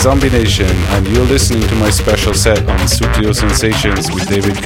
And 0.09 1.07
you're 1.07 1.27
listening 1.27 1.67
to 1.67 1.75
my 1.75 1.91
special 1.91 2.33
set 2.33 2.67
on 2.67 2.79
Sutil 2.87 3.31
Sensations 3.31 4.09
with 4.11 4.27
David. 4.27 4.57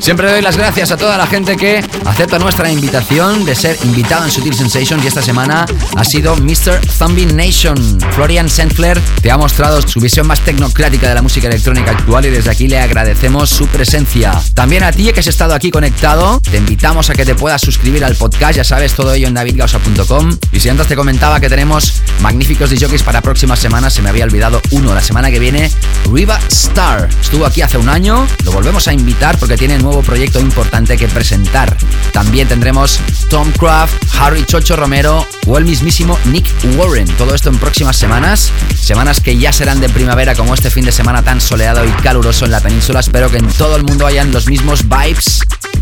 Siempre 0.00 0.30
doy 0.30 0.40
las 0.40 0.56
gracias 0.56 0.92
a 0.92 0.96
toda 0.96 1.18
la 1.18 1.26
gente 1.26 1.56
que 1.56 1.82
acepta 2.04 2.38
nuestra 2.38 2.70
invitación 2.70 3.44
de 3.44 3.56
ser 3.56 3.76
invitado 3.82 4.24
en 4.24 4.30
Sutil 4.30 4.54
Sensations 4.54 5.02
y 5.02 5.08
esta 5.08 5.20
semana 5.20 5.66
ha 5.96 6.04
sido 6.04 6.36
Mr. 6.36 6.80
Zombie 6.88 7.26
Nation. 7.26 7.76
Florian 8.12 8.48
Sentler 8.48 9.00
te 9.20 9.32
ha 9.32 9.36
mostrado 9.36 9.82
su 9.82 9.98
visión 9.98 10.28
más 10.28 10.40
tecnocrática 10.42 11.08
de 11.08 11.14
la 11.16 11.22
música 11.22 11.48
electrónica 11.48 11.90
actual 11.90 12.26
y 12.26 12.30
desde 12.30 12.50
aquí 12.50 12.68
le 12.68 12.78
agradecemos 12.78 13.50
su 13.50 13.66
presencia. 13.66 14.40
También 14.54 14.84
a 14.84 14.92
ti 14.92 15.10
que 15.12 15.18
has 15.18 15.26
estado 15.26 15.54
aquí 15.54 15.72
conectado, 15.72 16.37
te 16.50 16.56
invitamos 16.56 17.10
a 17.10 17.14
que 17.14 17.24
te 17.24 17.34
puedas 17.34 17.60
suscribir 17.60 18.04
al 18.04 18.16
podcast, 18.16 18.56
ya 18.56 18.64
sabes, 18.64 18.94
todo 18.94 19.12
ello 19.12 19.28
en 19.28 19.34
davidgausa.com. 19.34 20.36
Y 20.52 20.60
si 20.60 20.68
antes 20.68 20.86
te 20.86 20.96
comentaba 20.96 21.40
que 21.40 21.48
tenemos 21.48 22.02
magníficos 22.20 22.70
DJs 22.70 23.02
para 23.02 23.20
próximas 23.20 23.58
semanas, 23.58 23.92
se 23.92 24.02
me 24.02 24.08
había 24.08 24.24
olvidado 24.24 24.60
uno. 24.70 24.94
La 24.94 25.02
semana 25.02 25.30
que 25.30 25.38
viene, 25.38 25.70
Riva 26.10 26.38
Star. 26.48 27.08
Estuvo 27.20 27.44
aquí 27.44 27.60
hace 27.60 27.76
un 27.76 27.88
año, 27.88 28.26
lo 28.44 28.52
volvemos 28.52 28.88
a 28.88 28.92
invitar 28.92 29.38
porque 29.38 29.56
tiene 29.56 29.76
un 29.76 29.82
nuevo 29.82 30.02
proyecto 30.02 30.40
importante 30.40 30.96
que 30.96 31.08
presentar. 31.08 31.76
También 32.12 32.48
tendremos 32.48 33.00
Tom 33.28 33.52
Craft, 33.52 33.94
Harry 34.18 34.44
Chocho 34.44 34.76
Romero 34.76 35.26
o 35.46 35.58
el 35.58 35.64
mismísimo 35.64 36.18
Nick 36.26 36.46
Warren. 36.76 37.08
Todo 37.16 37.34
esto 37.34 37.50
en 37.50 37.58
próximas 37.58 37.96
semanas, 37.96 38.52
semanas 38.74 39.20
que 39.20 39.36
ya 39.36 39.52
serán 39.52 39.80
de 39.80 39.88
primavera 39.88 40.34
como 40.34 40.54
este 40.54 40.70
fin 40.70 40.84
de 40.84 40.92
semana 40.92 41.22
tan 41.22 41.40
soleado 41.40 41.84
y 41.84 41.90
caluroso 42.02 42.46
en 42.46 42.52
la 42.52 42.60
península. 42.60 43.00
Espero 43.00 43.30
que 43.30 43.38
en 43.38 43.48
todo 43.48 43.76
el 43.76 43.84
mundo 43.84 44.06
hayan 44.06 44.32
los 44.32 44.46
mismos 44.48 44.88
vibes, 44.88 45.37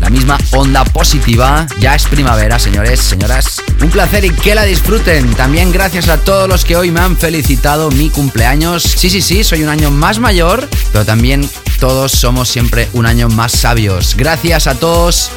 la 0.07 0.11
misma 0.11 0.37
onda 0.51 0.85
positiva. 0.85 1.67
Ya 1.81 1.93
es 1.93 2.07
primavera, 2.07 2.57
señores, 2.59 3.01
señoras. 3.01 3.61
Un 3.81 3.89
placer 3.89 4.23
y 4.23 4.29
que 4.29 4.55
la 4.55 4.63
disfruten. 4.63 5.33
También 5.33 5.73
gracias 5.73 6.07
a 6.07 6.17
todos 6.17 6.47
los 6.47 6.63
que 6.63 6.77
hoy 6.77 6.91
me 6.91 7.01
han 7.01 7.17
felicitado 7.17 7.91
mi 7.91 8.09
cumpleaños. 8.09 8.83
Sí, 8.83 9.09
sí, 9.09 9.21
sí, 9.21 9.43
soy 9.43 9.63
un 9.63 9.69
año 9.69 9.91
más 9.91 10.19
mayor, 10.19 10.65
pero 10.93 11.03
también 11.03 11.49
todos 11.81 12.13
somos 12.13 12.47
siempre 12.47 12.87
un 12.93 13.05
año 13.05 13.27
más 13.27 13.51
sabios. 13.51 14.15
Gracias 14.15 14.67
a 14.67 14.75
todos. 14.75 15.29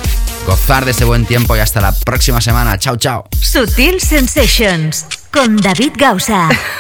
Gozar 0.47 0.85
de 0.85 0.93
este 0.93 1.05
buen 1.05 1.27
tiempo 1.27 1.57
y 1.57 1.59
hasta 1.59 1.81
la 1.81 1.91
próxima 1.91 2.41
semana. 2.41 2.79
Chao, 2.79 2.97
chao. 2.97 3.25
Sutil 3.41 4.01
Sensations 4.01 5.05
con 5.33 5.57
David 5.57 5.95
Gausa. 5.97 6.49